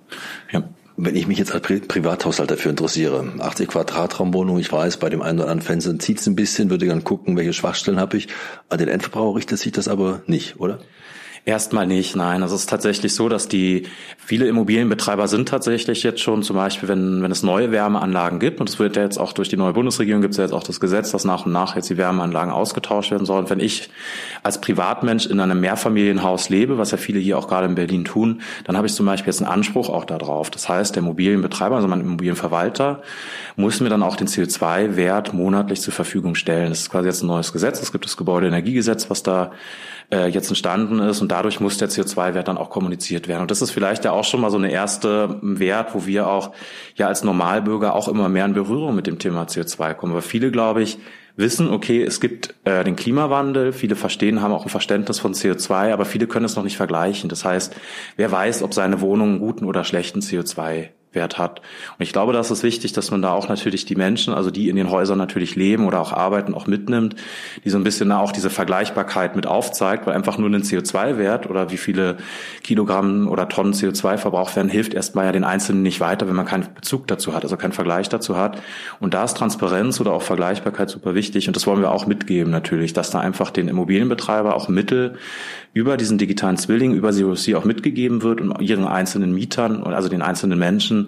Ja. 0.51 0.63
Wenn 1.01 1.15
ich 1.15 1.27
mich 1.27 1.37
jetzt 1.37 1.53
als 1.53 1.61
Pri 1.61 1.79
Privathaushalt 1.79 2.51
dafür 2.51 2.71
interessiere, 2.71 3.25
80 3.39 3.69
Quadratraumwohnung, 3.69 4.59
ich 4.59 4.69
weiß, 4.69 4.97
bei 4.97 5.09
dem 5.09 5.21
einen 5.21 5.39
oder 5.39 5.47
anderen 5.47 5.65
Fenster 5.65 5.97
zieht 5.97 6.19
es 6.19 6.27
ein 6.27 6.35
bisschen, 6.35 6.69
würde 6.69 6.87
dann 6.87 7.05
gucken, 7.05 7.37
welche 7.37 7.53
Schwachstellen 7.53 8.01
habe 8.01 8.17
ich. 8.17 8.27
An 8.67 8.79
den 8.79 8.89
Endverbraucher 8.89 9.37
richtet 9.37 9.59
sich 9.59 9.71
das 9.71 9.87
aber 9.87 10.23
nicht, 10.25 10.59
oder? 10.59 10.79
Erstmal 11.45 11.87
nicht, 11.87 12.15
nein. 12.15 12.43
Also 12.43 12.55
es 12.55 12.61
ist 12.61 12.69
tatsächlich 12.69 13.15
so, 13.15 13.29
dass 13.29 13.47
die 13.47 13.87
viele 14.17 14.47
Immobilienbetreiber 14.47 15.27
sind 15.27 15.49
tatsächlich 15.49 16.03
jetzt 16.03 16.21
schon 16.21 16.43
zum 16.43 16.55
Beispiel, 16.55 16.89
wenn, 16.89 17.23
wenn 17.23 17.31
es 17.31 17.43
neue 17.43 17.71
Wärmeanlagen 17.71 18.39
gibt, 18.39 18.59
und 18.59 18.69
es 18.69 18.77
wird 18.77 18.97
ja 18.97 19.03
jetzt 19.03 19.17
auch 19.17 19.33
durch 19.33 19.49
die 19.49 19.57
neue 19.57 19.73
Bundesregierung 19.73 20.21
gibt 20.21 20.33
es 20.33 20.37
ja 20.37 20.43
jetzt 20.43 20.53
auch 20.53 20.63
das 20.63 20.79
Gesetz, 20.79 21.11
dass 21.11 21.23
nach 21.25 21.45
und 21.45 21.51
nach 21.51 21.75
jetzt 21.75 21.89
die 21.89 21.97
Wärmeanlagen 21.97 22.51
ausgetauscht 22.51 23.11
werden 23.11 23.25
sollen. 23.25 23.49
Wenn 23.49 23.59
ich 23.59 23.89
als 24.43 24.61
Privatmensch 24.61 25.25
in 25.25 25.39
einem 25.39 25.59
Mehrfamilienhaus 25.59 26.49
lebe, 26.49 26.77
was 26.77 26.91
ja 26.91 26.97
viele 26.97 27.19
hier 27.19 27.37
auch 27.37 27.47
gerade 27.47 27.67
in 27.67 27.75
Berlin 27.75 28.05
tun, 28.05 28.41
dann 28.65 28.77
habe 28.77 28.87
ich 28.87 28.93
zum 28.93 29.05
Beispiel 29.05 29.31
jetzt 29.31 29.41
einen 29.41 29.51
Anspruch 29.51 29.89
auch 29.89 30.05
darauf. 30.05 30.49
Das 30.51 30.67
heißt, 30.67 30.95
der 30.95 31.03
Immobilienbetreiber, 31.03 31.77
also 31.77 31.87
mein 31.87 32.01
Immobilienverwalter, 32.01 33.01
muss 33.55 33.79
mir 33.79 33.89
dann 33.89 34.03
auch 34.03 34.15
den 34.15 34.27
CO2-Wert 34.27 35.33
monatlich 35.33 35.81
zur 35.81 35.93
Verfügung 35.93 36.35
stellen. 36.35 36.69
Das 36.69 36.81
ist 36.81 36.89
quasi 36.89 37.07
jetzt 37.07 37.23
ein 37.23 37.27
neues 37.27 37.53
Gesetz. 37.53 37.81
Es 37.81 37.91
gibt 37.91 38.05
das 38.05 38.17
Gebäudeenergiegesetz, 38.17 39.09
was 39.09 39.23
da 39.23 39.51
äh, 40.11 40.27
jetzt 40.27 40.49
entstanden 40.49 40.99
ist 40.99 41.21
und 41.21 41.31
dadurch 41.31 41.59
muss 41.59 41.77
der 41.77 41.89
CO2-Wert 41.89 42.47
dann 42.47 42.57
auch 42.57 42.69
kommuniziert 42.69 43.27
werden. 43.27 43.41
Und 43.41 43.51
das 43.51 43.61
ist 43.61 43.71
vielleicht 43.71 44.05
ja 44.05 44.11
auch 44.11 44.23
schon 44.23 44.41
mal 44.41 44.49
so 44.49 44.57
eine 44.57 44.71
erste 44.71 45.37
Wert, 45.41 45.93
wo 45.93 46.05
wir 46.05 46.27
auch 46.27 46.51
ja 46.95 47.07
als 47.07 47.23
Normalbürger 47.23 47.93
auch 47.93 48.07
immer 48.07 48.29
mehr 48.29 48.45
in 48.45 48.53
Berührung 48.53 48.95
mit 48.95 49.07
dem 49.07 49.19
Thema 49.19 49.43
CO2 49.43 49.93
kommen. 49.93 50.13
Weil 50.13 50.21
viele, 50.21 50.51
glaube 50.51 50.81
ich, 50.81 50.97
wissen, 51.35 51.69
okay, 51.69 52.03
es 52.03 52.19
gibt 52.19 52.55
äh, 52.65 52.83
den 52.83 52.95
Klimawandel, 52.95 53.71
viele 53.71 53.95
verstehen, 53.95 54.41
haben 54.41 54.53
auch 54.53 54.65
ein 54.65 54.69
Verständnis 54.69 55.19
von 55.19 55.33
CO2, 55.33 55.93
aber 55.93 56.05
viele 56.05 56.27
können 56.27 56.45
es 56.45 56.55
noch 56.55 56.63
nicht 56.63 56.77
vergleichen. 56.77 57.29
Das 57.29 57.45
heißt, 57.45 57.75
wer 58.17 58.31
weiß, 58.31 58.63
ob 58.63 58.73
seine 58.73 59.01
Wohnung 59.01 59.29
einen 59.29 59.39
guten 59.39 59.65
oder 59.65 59.83
schlechten 59.83 60.19
CO2 60.19 60.89
Wert 61.11 61.39
hat. 61.39 61.59
Und 61.97 62.03
ich 62.03 62.13
glaube, 62.13 62.33
das 62.33 62.51
ist 62.51 62.61
wichtig, 62.61 62.93
dass 62.93 63.09
man 63.09 63.23
da 63.23 63.31
auch 63.31 63.49
natürlich 63.49 63.85
die 63.85 63.95
Menschen, 63.95 64.33
also 64.33 64.51
die 64.51 64.69
in 64.69 64.75
den 64.75 64.91
Häusern 64.91 65.17
natürlich 65.17 65.55
leben 65.55 65.87
oder 65.87 66.01
auch 66.01 66.13
arbeiten, 66.13 66.53
auch 66.53 66.67
mitnimmt, 66.67 67.15
die 67.65 67.71
so 67.71 67.77
ein 67.77 67.83
bisschen 67.83 68.11
auch 68.11 68.31
diese 68.31 68.51
Vergleichbarkeit 68.51 69.35
mit 69.35 69.47
aufzeigt, 69.47 70.05
weil 70.05 70.13
einfach 70.13 70.37
nur 70.37 70.49
ein 70.49 70.61
CO2-Wert 70.61 71.49
oder 71.49 71.71
wie 71.71 71.77
viele 71.77 72.17
Kilogramm 72.63 73.27
oder 73.27 73.49
Tonnen 73.49 73.73
CO2 73.73 74.17
verbraucht 74.17 74.55
werden, 74.55 74.69
hilft 74.69 74.93
erstmal 74.93 75.25
ja 75.25 75.31
den 75.31 75.43
Einzelnen 75.43 75.81
nicht 75.81 75.99
weiter, 75.99 76.27
wenn 76.27 76.35
man 76.35 76.45
keinen 76.45 76.67
Bezug 76.75 77.07
dazu 77.07 77.33
hat, 77.33 77.43
also 77.43 77.57
keinen 77.57 77.73
Vergleich 77.73 78.07
dazu 78.09 78.37
hat. 78.37 78.61
Und 78.99 79.15
da 79.15 79.23
ist 79.23 79.35
Transparenz 79.35 79.99
oder 79.99 80.13
auch 80.13 80.21
Vergleichbarkeit 80.21 80.91
super 80.91 81.15
wichtig 81.15 81.47
und 81.47 81.55
das 81.55 81.65
wollen 81.65 81.81
wir 81.81 81.91
auch 81.91 82.05
mitgeben 82.05 82.51
natürlich, 82.51 82.93
dass 82.93 83.09
da 83.09 83.19
einfach 83.19 83.49
den 83.49 83.67
Immobilienbetreiber 83.67 84.55
auch 84.55 84.69
Mittel 84.69 85.15
über 85.73 85.97
diesen 85.97 86.17
digitalen 86.17 86.57
Zwilling, 86.57 86.93
über 86.93 87.11
COC 87.11 87.55
auch 87.55 87.65
mitgegeben 87.65 88.21
wird 88.21 88.41
und 88.41 88.59
ihren 88.61 88.85
einzelnen 88.85 89.33
Mietern, 89.33 89.83
also 89.83 90.09
den 90.09 90.21
einzelnen 90.21 90.57
Menschen, 90.57 90.98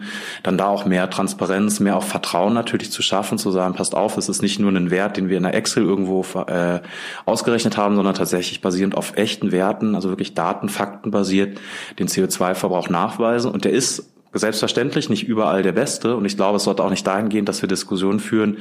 dann 0.43 0.57
da 0.57 0.67
auch 0.67 0.85
mehr 0.85 1.09
Transparenz, 1.09 1.79
mehr 1.79 1.97
auch 1.97 2.03
Vertrauen 2.03 2.53
natürlich 2.53 2.91
zu 2.91 3.01
schaffen, 3.01 3.37
zu 3.37 3.51
sagen, 3.51 3.75
passt 3.75 3.95
auf, 3.95 4.17
es 4.17 4.29
ist 4.29 4.41
nicht 4.41 4.59
nur 4.59 4.71
ein 4.71 4.91
Wert, 4.91 5.17
den 5.17 5.29
wir 5.29 5.37
in 5.37 5.43
der 5.43 5.53
Excel 5.53 5.83
irgendwo 5.83 6.25
äh, 6.47 6.79
ausgerechnet 7.25 7.77
haben, 7.77 7.95
sondern 7.95 8.15
tatsächlich 8.15 8.61
basierend 8.61 8.95
auf 8.95 9.17
echten 9.17 9.51
Werten, 9.51 9.95
also 9.95 10.09
wirklich 10.09 10.33
Daten, 10.33 10.69
Fakten 10.69 11.11
basiert, 11.11 11.59
den 11.99 12.07
CO2-Verbrauch 12.07 12.89
nachweisen. 12.89 13.51
Und 13.51 13.65
der 13.65 13.71
ist 13.71 14.09
selbstverständlich 14.33 15.09
nicht 15.09 15.27
überall 15.27 15.63
der 15.63 15.73
beste. 15.73 16.15
Und 16.15 16.25
ich 16.25 16.37
glaube, 16.37 16.57
es 16.57 16.63
sollte 16.63 16.83
auch 16.83 16.89
nicht 16.89 17.05
dahin 17.05 17.29
gehen, 17.29 17.45
dass 17.45 17.61
wir 17.61 17.67
Diskussionen 17.67 18.19
führen, 18.19 18.57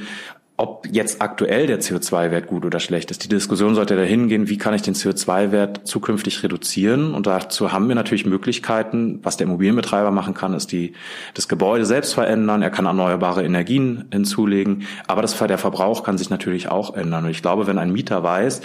ob 0.61 0.87
jetzt 0.91 1.23
aktuell 1.23 1.65
der 1.65 1.81
CO2-Wert 1.81 2.45
gut 2.45 2.65
oder 2.65 2.79
schlecht 2.79 3.09
ist. 3.09 3.23
Die 3.23 3.27
Diskussion 3.27 3.73
sollte 3.73 3.95
dahin 3.95 4.27
gehen, 4.27 4.47
wie 4.47 4.59
kann 4.59 4.75
ich 4.75 4.83
den 4.83 4.93
CO2-Wert 4.93 5.87
zukünftig 5.87 6.43
reduzieren? 6.43 7.15
Und 7.15 7.25
dazu 7.25 7.71
haben 7.71 7.87
wir 7.87 7.95
natürlich 7.95 8.27
Möglichkeiten. 8.27 9.19
Was 9.23 9.37
der 9.37 9.47
Immobilienbetreiber 9.47 10.11
machen 10.11 10.35
kann, 10.35 10.53
ist 10.53 10.71
die, 10.71 10.93
das 11.33 11.47
Gebäude 11.47 11.87
selbst 11.87 12.13
verändern. 12.13 12.61
Er 12.61 12.69
kann 12.69 12.85
erneuerbare 12.85 13.43
Energien 13.43 14.05
hinzulegen. 14.11 14.83
Aber 15.07 15.23
das, 15.23 15.35
der 15.35 15.57
Verbrauch 15.57 16.03
kann 16.03 16.19
sich 16.19 16.29
natürlich 16.29 16.69
auch 16.69 16.93
ändern. 16.93 17.25
Und 17.25 17.31
ich 17.31 17.41
glaube, 17.41 17.65
wenn 17.65 17.79
ein 17.79 17.91
Mieter 17.91 18.21
weiß, 18.21 18.61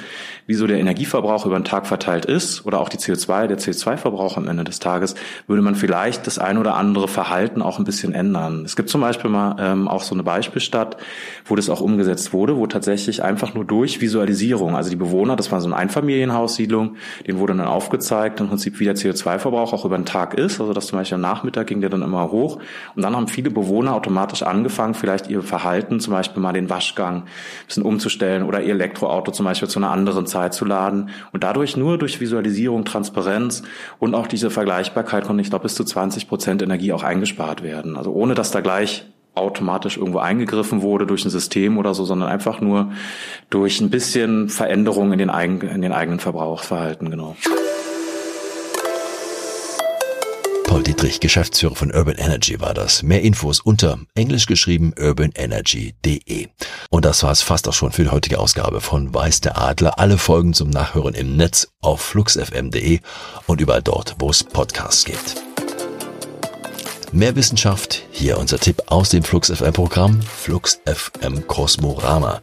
wieso 0.47 0.67
der 0.67 0.79
Energieverbrauch 0.79 1.47
über 1.47 1.59
den 1.59 1.65
Tag 1.65 1.87
verteilt 1.87 2.27
ist 2.27 2.67
oder 2.67 2.79
auch 2.79 2.91
die 2.91 2.99
CO2, 2.99 3.47
der 3.47 3.59
CO2-Verbrauch 3.59 4.37
am 4.37 4.49
Ende 4.49 4.65
des 4.65 4.81
Tages, 4.81 5.15
würde 5.47 5.63
man 5.63 5.75
vielleicht 5.75 6.27
das 6.27 6.39
ein 6.39 6.59
oder 6.59 6.75
andere 6.75 7.09
Verhalten 7.09 7.63
auch 7.63 7.79
ein 7.79 7.87
bisschen 7.87 8.13
ändern. 8.13 8.67
Es 8.67 8.77
gibt 8.77 8.91
zum 8.91 9.01
Beispiel 9.01 9.31
mal 9.31 9.57
ähm, 9.59 9.89
auch 9.89 10.03
so 10.03 10.15
eine 10.15 10.25
Beispielstadt, 10.25 10.99
wo 11.47 11.57
das 11.57 11.71
auch 11.71 11.86
umgesetzt 11.87 12.33
wurde, 12.33 12.57
wo 12.57 12.67
tatsächlich 12.67 13.23
einfach 13.23 13.55
nur 13.55 13.65
durch 13.65 14.01
Visualisierung, 14.01 14.77
also 14.77 14.91
die 14.91 14.97
Bewohner, 14.97 15.37
das 15.37 15.51
war 15.53 15.61
so 15.61 15.69
eine 15.69 15.77
Einfamilienhaussiedlung, 15.77 16.97
denen 17.27 17.39
wurde 17.39 17.55
dann 17.55 17.67
aufgezeigt, 17.67 18.41
im 18.41 18.49
Prinzip 18.49 18.81
wie 18.81 18.85
der 18.85 18.97
CO2-Verbrauch 18.97 19.73
auch 19.73 19.85
über 19.85 19.97
den 19.97 20.05
Tag 20.05 20.35
ist, 20.35 20.61
also 20.61 20.73
dass 20.73 20.89
zum 20.89 20.99
Beispiel 20.99 21.15
am 21.15 21.21
Nachmittag 21.21 21.69
ging 21.69 21.81
der 21.81 21.91
dann 21.91 22.03
immer 22.03 22.31
hoch. 22.31 22.59
Und 22.95 23.03
dann 23.03 23.15
haben 23.15 23.29
viele 23.29 23.51
Bewohner 23.51 23.95
automatisch 23.95 24.43
angefangen, 24.43 24.95
vielleicht 24.95 25.31
ihr 25.31 25.43
Verhalten, 25.43 26.01
zum 26.01 26.13
Beispiel 26.13 26.43
mal 26.43 26.53
den 26.53 26.69
Waschgang 26.69 27.23
ein 27.23 27.25
bisschen 27.67 27.85
umzustellen 27.85 28.43
oder 28.43 28.61
ihr 28.61 28.75
Elektroauto 28.75 29.31
zum 29.31 29.47
Beispiel 29.47 29.69
zu 29.69 29.79
einer 29.79 29.91
anderen 29.91 30.27
Zeit 30.27 30.53
zu 30.53 30.65
laden. 30.65 31.11
Und 31.33 31.45
dadurch 31.45 31.77
nur 31.77 31.99
durch 31.99 32.21
Visualisierung, 32.21 32.85
Transparenz 32.85 33.63
und 33.99 34.15
auch 34.15 34.27
diese 34.27 34.51
Vergleichbarkeit 34.51 35.25
konnte 35.25 35.43
ich 35.43 35.51
glaube 35.51 35.63
bis 35.63 35.77
zu 35.77 35.85
20 35.85 36.29
Prozent 36.29 36.63
Energie 36.63 36.93
auch 36.93 37.05
eingespart 37.05 37.63
werden. 37.63 37.97
Also 37.97 38.13
ohne 38.13 38.35
dass 38.35 38.51
da 38.51 38.61
gleich 38.61 39.07
automatisch 39.37 39.97
irgendwo 39.97 40.19
eingegriffen 40.19 40.83
wurde 40.83 41.07
durch 41.07 41.25
ein 41.25 41.31
System 41.31 41.79
oder 41.79 41.95
so, 41.95 42.05
sondern 42.05 42.29
einfach 42.29 42.61
nur 42.61 42.93
durch 43.51 43.81
ein 43.81 43.91
bisschen 43.91 44.49
Veränderung 44.49 45.13
in 45.13 45.19
den, 45.19 45.31
eigen, 45.31 45.61
in 45.61 45.83
den 45.83 45.93
eigenen 45.93 46.21
Verbrauchsverhalten, 46.21 47.11
genau. 47.11 47.37
Paul 50.77 50.83
Dietrich, 50.83 51.21
Geschäftsführer 51.21 51.75
von 51.75 51.91
Urban 51.91 52.17
Energy 52.17 52.61
war 52.61 52.75
das. 52.75 53.03
Mehr 53.03 53.23
Infos 53.23 53.61
unter 53.61 53.99
englisch 54.15 54.47
geschrieben 54.47 54.93
urbanenergy.de. 54.99 56.49
Und 56.91 57.05
das 57.05 57.23
war 57.23 57.31
es 57.31 57.41
fast 57.41 57.67
auch 57.69 57.73
schon 57.73 57.93
für 57.93 58.03
die 58.03 58.11
heutige 58.11 58.39
Ausgabe 58.39 58.83
von 58.83 59.15
Weiß 59.15 59.41
der 59.41 59.57
Adler. 59.57 59.99
Alle 59.99 60.19
Folgen 60.19 60.53
zum 60.53 60.69
Nachhören 60.69 61.15
im 61.15 61.37
Netz 61.37 61.69
auf 61.81 62.03
fluxfm.de 62.03 63.01
und 63.47 63.61
überall 63.61 63.83
dort, 63.83 64.17
wo 64.19 64.29
es 64.29 64.45
Podcasts 64.45 65.05
gibt. 65.05 65.46
Mehr 67.13 67.37
Wissenschaft, 67.37 68.03
hier 68.11 68.37
unser 68.37 68.59
Tipp 68.59 68.83
aus 68.87 69.11
dem 69.11 69.23
Flux 69.23 69.51
FM 69.51 69.73
Programm, 69.73 70.21
Flux 70.23 70.81
FM 70.85 71.47
Cosmorama. 71.47 72.41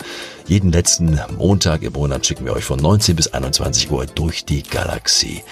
Jeden 0.47 0.71
letzten 0.71 1.19
Montag 1.37 1.83
im 1.83 1.93
Monat 1.93 2.25
schicken 2.25 2.45
wir 2.45 2.53
euch 2.53 2.63
von 2.63 2.79
19 2.79 3.15
bis 3.15 3.27
21 3.27 3.91
Uhr 3.91 4.05
durch 4.05 4.45
die 4.45 4.63
Galaxie. 4.63 5.43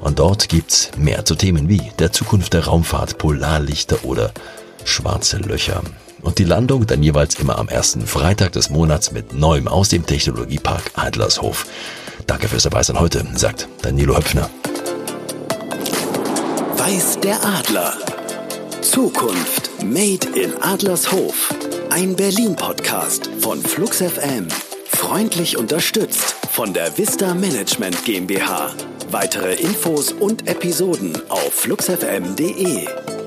Und 0.00 0.18
dort 0.18 0.48
gibt's 0.48 0.92
mehr 0.96 1.24
zu 1.24 1.34
Themen 1.34 1.68
wie 1.68 1.82
der 1.98 2.12
Zukunft 2.12 2.54
der 2.54 2.66
Raumfahrt, 2.66 3.18
Polarlichter 3.18 4.04
oder 4.04 4.32
schwarze 4.84 5.38
Löcher. 5.38 5.82
Und 6.22 6.38
die 6.38 6.44
Landung 6.44 6.86
dann 6.86 7.02
jeweils 7.02 7.34
immer 7.34 7.58
am 7.58 7.68
ersten 7.68 8.06
Freitag 8.06 8.52
des 8.52 8.70
Monats 8.70 9.10
mit 9.12 9.34
Neuem 9.34 9.68
aus 9.68 9.88
dem 9.88 10.06
Technologiepark 10.06 10.92
Adlershof. 10.94 11.66
Danke 12.26 12.48
fürs 12.48 12.62
Dabeisein 12.62 13.00
heute, 13.00 13.26
sagt 13.34 13.68
Danilo 13.82 14.16
Höpfner. 14.16 14.48
Weiß 16.76 17.18
der 17.20 17.44
Adler. 17.44 18.09
Zukunft 18.82 19.70
Made 19.84 20.26
in 20.34 20.54
Adlershof. 20.62 21.54
Ein 21.90 22.16
Berlin-Podcast 22.16 23.30
von 23.40 23.60
Flux 23.60 23.98
FM. 23.98 24.48
Freundlich 24.86 25.58
unterstützt 25.58 26.34
von 26.50 26.72
der 26.72 26.96
Vista 26.96 27.34
Management 27.34 28.04
GmbH. 28.04 28.74
Weitere 29.10 29.54
Infos 29.54 30.12
und 30.12 30.48
Episoden 30.48 31.12
auf 31.28 31.52
fluxfm.de. 31.52 33.19